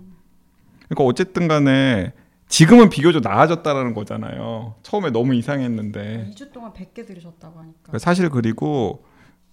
그러니까 0.88 1.05
어쨌든 1.05 1.47
간에 1.49 2.12
지금은 2.50 2.90
비교적 2.90 3.22
나아졌다라는 3.22 3.94
거잖아요. 3.94 4.74
처음에 4.82 5.10
너무 5.10 5.34
이상했는데 5.34 6.30
2주 6.34 6.52
동안 6.52 6.72
100개 6.72 7.06
들으셨다고 7.06 7.58
하니까. 7.60 7.78
그러니까 7.84 7.98
사실 7.98 8.28
그리고 8.28 9.04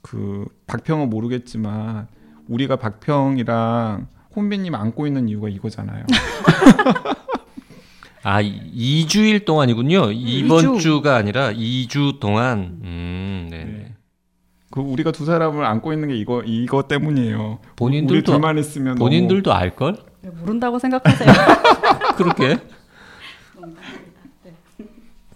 그 0.02 0.46
박평은 0.66 1.10
모르겠지만 1.10 2.08
우리가 2.48 2.78
박평이랑 2.78 4.08
혼비님 4.36 4.74
안고 4.74 5.08
있는 5.08 5.30
이유가 5.30 5.48
이거잖아요. 5.48 6.06
아, 8.24 8.42
2주일 8.42 9.46
동안이군요. 9.46 10.12
이번 10.12 10.76
이주. 10.76 10.82
주가 10.82 11.16
아니라 11.16 11.54
2주 11.54 12.20
동안. 12.20 12.80
음, 12.84 13.48
네. 13.50 13.64
네. 13.64 13.94
그 14.72 14.82
우리가 14.82 15.12
두 15.12 15.24
사람을 15.24 15.64
안고 15.64 15.94
있는 15.94 16.10
게 16.10 16.18
이거 16.18 16.42
이거 16.44 16.84
때문이에요. 16.84 17.60
우리 17.62 17.70
본인들도 17.76 18.32
둘만 18.32 18.58
있으면 18.58 18.96
너무 18.96 19.06
본인들도 19.06 19.54
알 19.54 19.76
걸? 19.76 19.98
네, 20.22 20.30
모른다고 20.32 20.80
생각하세요. 20.80 21.30
그렇게. 22.18 22.58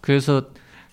그래서 0.02 0.48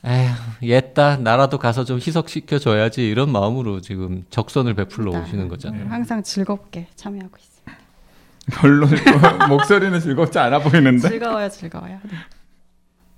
에휴, 0.05 0.31
옛다 0.63 1.17
나라도 1.17 1.59
가서 1.59 1.85
좀 1.85 1.99
희석시켜 1.99 2.59
줘야지 2.59 3.09
이런 3.09 3.33
마음으로 3.33 3.81
지금 3.81 4.25
적선을 4.31 4.75
베풀러 4.75 5.11
오시는 5.11 5.49
거잖아요. 5.49 5.85
네, 5.85 5.89
항상 5.89 6.23
즐겁게 6.23 6.87
참여하고 6.95 7.37
있습니다. 7.37 7.59
별로 8.53 8.87
목소리는 9.49 9.99
즐겁지 10.01 10.39
않아 10.39 10.61
보이는데. 10.61 11.09
즐거워요, 11.09 11.49
즐거워요. 11.49 11.99
네. 12.05 12.11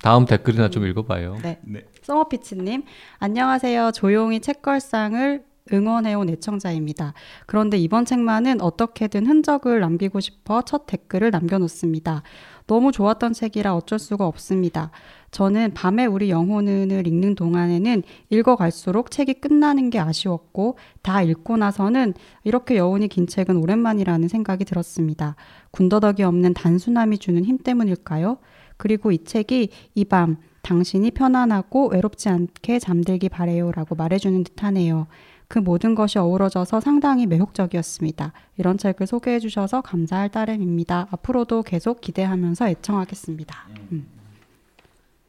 다음 0.02 0.24
댓글이나 0.24 0.70
좀 0.70 0.86
읽어봐요. 0.86 1.38
네. 1.42 1.60
네. 1.62 1.82
서머피치님, 2.02 2.84
안녕하세요. 3.18 3.92
조용히 3.92 4.40
책걸상을 4.40 5.44
응원해온 5.72 6.30
애청자입니다. 6.30 7.12
그런데 7.46 7.76
이번 7.76 8.04
책만은 8.06 8.60
어떻게든 8.60 9.26
흔적을 9.26 9.80
남기고 9.80 10.20
싶어 10.20 10.62
첫 10.62 10.86
댓글을 10.86 11.30
남겨놓습니다. 11.30 12.22
너무 12.70 12.92
좋았던 12.92 13.32
책이라 13.32 13.74
어쩔 13.74 13.98
수가 13.98 14.28
없습니다. 14.28 14.92
저는 15.32 15.74
밤에 15.74 16.06
우리 16.06 16.30
영혼을 16.30 17.04
읽는 17.04 17.34
동안에는 17.34 18.04
읽어갈수록 18.28 19.10
책이 19.10 19.34
끝나는 19.40 19.90
게 19.90 19.98
아쉬웠고 19.98 20.76
다 21.02 21.20
읽고 21.20 21.56
나서는 21.56 22.14
이렇게 22.44 22.76
여운이 22.76 23.08
긴 23.08 23.26
책은 23.26 23.56
오랜만이라는 23.56 24.28
생각이 24.28 24.64
들었습니다. 24.64 25.34
군더더기 25.72 26.22
없는 26.22 26.54
단순함이 26.54 27.18
주는 27.18 27.44
힘 27.44 27.58
때문일까요? 27.58 28.38
그리고 28.76 29.10
이 29.10 29.24
책이 29.24 29.70
이 29.96 30.04
밤 30.04 30.36
당신이 30.62 31.10
편안하고 31.10 31.88
외롭지 31.88 32.28
않게 32.28 32.78
잠들기 32.78 33.30
바래요라고 33.30 33.96
말해주는 33.96 34.44
듯하네요. 34.44 35.08
그 35.50 35.58
모든 35.58 35.96
것이 35.96 36.16
어우러져서 36.16 36.78
상당히 36.78 37.26
매혹적이었습니다. 37.26 38.32
이런 38.56 38.78
책을 38.78 39.08
소개해 39.08 39.40
주셔서 39.40 39.80
감사할 39.80 40.28
따름입니다. 40.28 41.08
앞으로도 41.10 41.64
계속 41.64 42.00
기대하면서 42.00 42.68
애청하겠습니다. 42.68 43.66
음. 43.90 44.06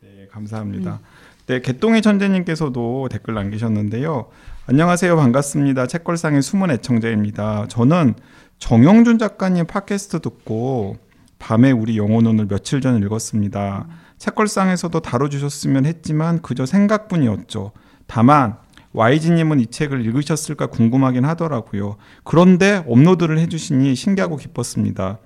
네, 0.02 0.28
감사합니다. 0.30 1.00
네, 1.48 1.60
개똥의 1.60 2.04
천재님께서도 2.04 3.10
댓글 3.10 3.34
남기셨는데요. 3.34 4.30
안녕하세요, 4.68 5.16
반갑습니다. 5.16 5.88
책걸상의 5.88 6.44
숨은 6.44 6.70
애청자입니다. 6.70 7.68
저는 7.68 8.14
정용준 8.60 9.18
작가님 9.18 9.66
팟캐스트 9.66 10.20
듣고 10.20 10.98
밤에 11.40 11.72
우리 11.72 11.98
영혼은을 11.98 12.46
며칠 12.48 12.80
전 12.80 13.02
읽었습니다. 13.02 13.88
책걸상에서도 14.20 15.00
다뤄주셨으면 15.00 15.88
했지만 15.88 16.44
그저 16.44 16.68
생각뿐이었죠. 16.68 17.72
다만 18.06 18.58
YG님은 18.94 19.60
이 19.60 19.68
책을 19.68 20.06
읽으셨을까 20.06 20.68
궁금하긴 20.68 21.26
하더라고요. 21.26 21.98
그런데 22.24 22.84
업로드를 22.88 23.40
해주시니 23.40 23.96
신기하고 23.96 24.38
기뻤습니다. 24.38 25.20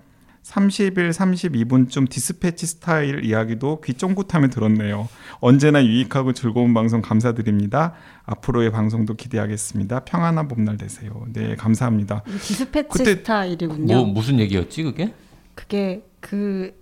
30일, 0.43 1.09
32분쯤 1.09 2.07
디스패치 2.07 2.67
스타일 2.67 3.25
이야기도 3.25 3.81
귀 3.81 3.95
쫑긋하며 3.95 4.49
들었네요. 4.49 5.09
언제나 5.39 5.83
유익하고 5.83 6.33
즐거운 6.33 6.71
방송 6.75 7.01
감사드립니다. 7.01 7.93
앞으로의 8.25 8.71
방송도 8.71 9.15
기대하겠습니다. 9.15 10.01
평안한 10.01 10.47
봄날 10.47 10.77
되세요. 10.77 11.25
네, 11.33 11.55
감사합니다. 11.55 12.21
디스패치 12.41 12.89
그때 12.91 13.15
스타일이군요. 13.15 13.95
뭐 13.95 14.05
무슨 14.05 14.39
얘기였지 14.39 14.83
그게? 14.83 15.13
그게 15.55 16.03
그잘 16.19 16.75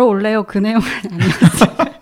어울래요 0.00 0.44
그 0.44 0.56
내용은 0.56 0.86
아니었어요. 1.12 1.95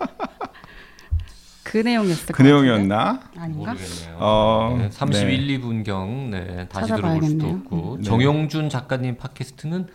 그 1.75 1.79
내용이었을 1.79 2.33
그? 2.33 2.41
내용이었나? 2.41 3.19
아닌가? 3.35 3.73
모르겠네요. 3.73 4.17
어, 4.17 4.77
네, 4.79 4.89
31, 4.91 5.59
2분경 5.59 6.29
네, 6.29 6.67
다시 6.69 6.93
들어볼 6.93 7.21
수도. 7.23 7.47
없고 7.47 7.97
네. 7.97 8.03
정용준 8.03 8.69
작가님 8.69 9.17
팟캐스트는 9.17 9.87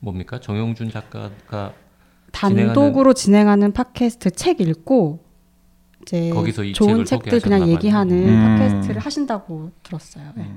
뭡니까? 0.00 0.40
정용준 0.40 0.90
작가가 0.90 1.72
단독으로 2.32 3.14
진행하는 3.14 3.70
팟캐스트 3.70 4.32
책 4.32 4.60
읽고 4.60 5.24
이제 6.02 6.30
거기서 6.30 6.64
이 6.64 6.72
좋은 6.72 7.04
책을 7.04 7.04
책들 7.04 7.40
그냥 7.42 7.68
얘기하는. 7.68 8.28
음. 8.28 8.58
팟캐스트를 8.58 9.00
하신다고 9.00 9.70
들었어요. 9.84 10.24
네. 10.34 10.50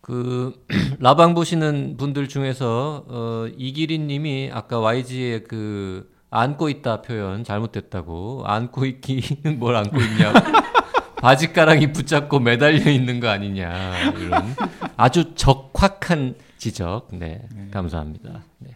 그 0.00 0.64
라방 1.00 1.34
보시는 1.34 1.96
분들 1.96 2.28
중에서 2.28 3.06
어, 3.08 3.46
이기린 3.56 4.06
님이 4.06 4.50
아까 4.52 4.78
YG의 4.78 5.42
그 5.44 6.16
안고 6.30 6.68
있다 6.68 7.02
표현 7.02 7.44
잘못됐다고 7.44 8.42
안고 8.46 8.84
있기는 8.84 9.58
뭘 9.58 9.76
안고 9.76 9.98
있냐 10.00 10.32
바지가랑이 11.16 11.92
붙잡고 11.92 12.38
매달려 12.40 12.90
있는 12.90 13.18
거 13.20 13.28
아니냐 13.28 14.10
이런 14.18 14.54
아주 14.96 15.34
적확한 15.34 16.36
지적 16.58 17.08
네, 17.12 17.42
감사합니다. 17.70 18.42
네. 18.58 18.70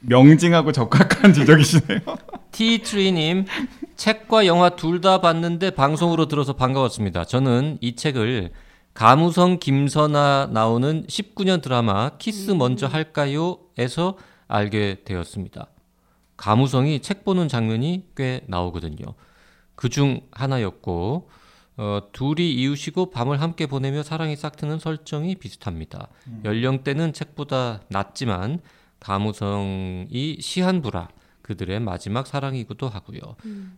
명징하고 0.00 0.72
적확한 0.72 1.32
지적이시네요. 1.32 2.00
T3님 2.52 3.46
책과 3.96 4.46
영화 4.46 4.70
둘 4.70 5.00
다 5.00 5.20
봤는데 5.20 5.70
방송으로 5.70 6.26
들어서 6.26 6.52
반가웠습니다. 6.54 7.24
저는 7.24 7.78
이 7.80 7.94
책을 7.96 8.50
가무성 8.94 9.58
김선아 9.58 10.50
나오는 10.52 11.04
19년 11.06 11.62
드라마 11.62 12.10
키스 12.18 12.50
먼저 12.52 12.86
할까요?에서 12.86 14.16
알게 14.48 14.98
되었습니다. 15.04 15.68
가무성이 16.38 17.00
책 17.00 17.24
보는 17.24 17.48
장면이 17.48 18.06
꽤 18.16 18.40
나오거든요. 18.46 19.04
그 19.74 19.90
중 19.90 20.22
하나였고 20.32 21.28
어, 21.76 22.00
둘이 22.12 22.52
이웃이고 22.54 23.10
밤을 23.10 23.40
함께 23.40 23.66
보내며 23.66 24.02
사랑이 24.02 24.34
싹트는 24.34 24.78
설정이 24.80 25.36
비슷합니다. 25.36 26.08
연령대는 26.44 27.12
책보다 27.12 27.82
낮지만 27.88 28.60
가무성이 28.98 30.38
시한부라 30.40 31.08
그들의 31.42 31.80
마지막 31.80 32.26
사랑이기도 32.26 32.88
하고요. 32.88 33.20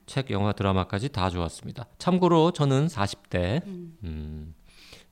책, 0.06 0.30
영화, 0.30 0.52
드라마까지 0.52 1.10
다 1.10 1.28
좋았습니다. 1.30 1.86
참고로 1.98 2.52
저는 2.52 2.86
40대 2.86 3.62
음, 4.02 4.54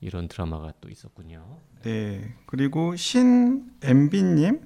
이런 0.01 0.27
드라마가 0.27 0.73
또 0.81 0.89
있었군요. 0.89 1.57
네. 1.83 2.35
그리고 2.47 2.95
신 2.95 3.71
MB님 3.81 4.61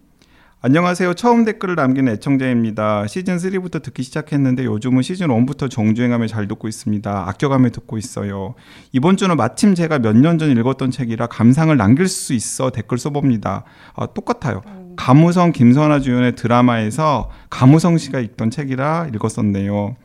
안녕하세요. 0.65 1.15
처음 1.15 1.43
댓글을 1.43 1.75
남기는 1.75 2.09
애청자입니다. 2.13 3.05
시즌 3.07 3.35
3부터 3.35 3.83
듣기 3.83 4.01
시작했는데 4.01 4.63
요즘은 4.63 5.01
시즌 5.01 5.27
1부터 5.27 5.69
정주행하며 5.69 6.27
잘 6.27 6.47
듣고 6.47 6.69
있습니다. 6.69 7.27
아껴가며 7.27 7.71
듣고 7.71 7.97
있어요. 7.97 8.53
이번 8.93 9.17
주는 9.17 9.35
마침 9.35 9.75
제가 9.75 9.99
몇 9.99 10.15
년 10.15 10.37
전 10.39 10.51
읽었던 10.51 10.89
책이라 10.89 11.27
감상을 11.27 11.75
남길 11.75 12.07
수 12.07 12.33
있어 12.33 12.69
댓글 12.69 12.97
써봅니다. 12.97 13.65
아, 13.93 14.05
똑같아요. 14.05 14.61
가무성 14.95 15.51
김선아 15.51 15.99
주연의 15.99 16.35
드라마에서 16.35 17.29
가무성 17.49 17.97
씨가 17.97 18.21
읽던 18.21 18.49
책이라 18.49 19.09
읽었었네요. 19.13 19.97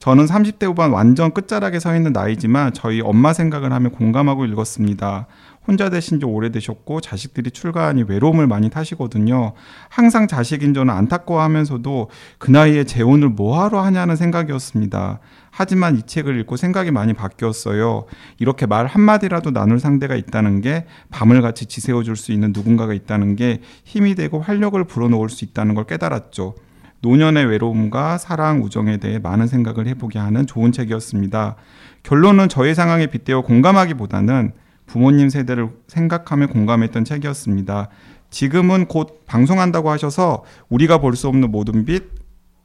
저는 0.00 0.24
30대 0.24 0.64
후반 0.64 0.90
완전 0.92 1.30
끝자락에 1.30 1.78
서 1.78 1.94
있는 1.94 2.12
나이지만 2.12 2.72
저희 2.72 3.02
엄마 3.02 3.32
생각을 3.34 3.72
하며 3.72 3.90
공감하고 3.90 4.46
읽었습니다. 4.46 5.26
혼자 5.66 5.90
되신 5.90 6.20
지 6.20 6.26
오래되셨고 6.26 7.00
자식들이 7.00 7.50
출가하니 7.50 8.04
외로움을 8.08 8.46
많이 8.46 8.70
타시거든요. 8.70 9.52
항상 9.88 10.26
자식인 10.26 10.74
저는 10.74 10.92
안타까워하면서도 10.92 12.10
그 12.38 12.50
나이에 12.50 12.84
재혼을 12.84 13.28
뭐하러 13.28 13.80
하냐는 13.80 14.16
생각이었습니다. 14.16 15.20
하지만 15.50 15.96
이 15.96 16.02
책을 16.02 16.38
읽고 16.40 16.56
생각이 16.56 16.90
많이 16.90 17.12
바뀌었어요. 17.12 18.06
이렇게 18.38 18.66
말 18.66 18.86
한마디라도 18.86 19.50
나눌 19.50 19.78
상대가 19.78 20.14
있다는 20.14 20.60
게 20.60 20.86
밤을 21.10 21.42
같이 21.42 21.66
지새워줄 21.66 22.16
수 22.16 22.32
있는 22.32 22.52
누군가가 22.54 22.94
있다는 22.94 23.36
게 23.36 23.60
힘이 23.84 24.14
되고 24.14 24.40
활력을 24.40 24.84
불어넣을 24.84 25.28
수 25.28 25.44
있다는 25.44 25.74
걸 25.74 25.84
깨달았죠. 25.84 26.54
노년의 27.02 27.46
외로움과 27.46 28.18
사랑, 28.18 28.62
우정에 28.62 28.98
대해 28.98 29.18
많은 29.18 29.46
생각을 29.46 29.86
해보게 29.88 30.18
하는 30.18 30.46
좋은 30.46 30.70
책이었습니다. 30.72 31.56
결론은 32.02 32.48
저의 32.48 32.74
상황에 32.74 33.06
빗대어 33.06 33.42
공감하기보다는 33.42 34.52
부모님 34.90 35.28
세대를 35.28 35.68
생각하며 35.86 36.48
공감했던 36.48 37.04
책이었습니다. 37.04 37.90
지금은 38.30 38.86
곧 38.86 39.22
방송한다고 39.24 39.88
하셔서 39.88 40.42
우리가 40.68 40.98
볼 40.98 41.14
수 41.14 41.28
없는 41.28 41.52
모든 41.52 41.84
빛 41.84 42.02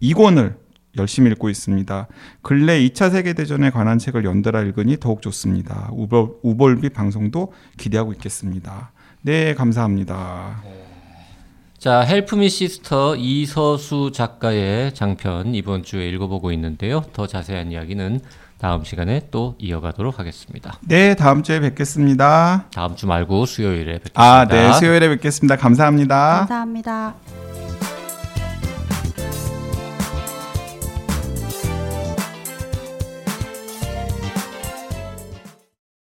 2권을 0.01 0.55
열심히 0.97 1.29
읽고 1.31 1.49
있습니다. 1.49 2.07
근래 2.41 2.79
2차 2.79 3.11
세계대전에 3.11 3.69
관한 3.69 3.99
책을 3.99 4.25
연달아 4.25 4.61
읽으니 4.61 4.97
더욱 4.99 5.21
좋습니다. 5.21 5.89
우벌, 5.91 6.29
우벌빛 6.41 6.93
방송도 6.93 7.53
기대하고 7.77 8.13
있겠습니다. 8.13 8.91
네, 9.21 9.53
감사합니다. 9.53 10.63
자, 11.77 11.99
헬프미 11.99 12.49
시스터 12.49 13.17
이서수 13.17 14.11
작가의 14.13 14.95
장편 14.95 15.53
이번 15.53 15.83
주에 15.83 16.09
읽어보고 16.09 16.51
있는데요. 16.53 17.03
더 17.13 17.27
자세한 17.27 17.71
이야기는 17.71 18.21
다음 18.65 18.83
시간에 18.83 19.21
또 19.29 19.53
이어가도록 19.59 20.17
하겠습니다. 20.17 20.79
네, 20.81 21.13
다음 21.13 21.43
주에 21.43 21.59
뵙겠습니다. 21.59 22.65
다음 22.73 22.95
주 22.95 23.05
말고 23.05 23.45
수요일에 23.45 23.99
뵙겠습니다. 23.99 24.19
아, 24.19 24.47
네, 24.47 24.73
수요일에 24.73 25.07
뵙겠습니다. 25.09 25.55
감사합니다. 25.55 26.37
감사합니다. 26.39 27.13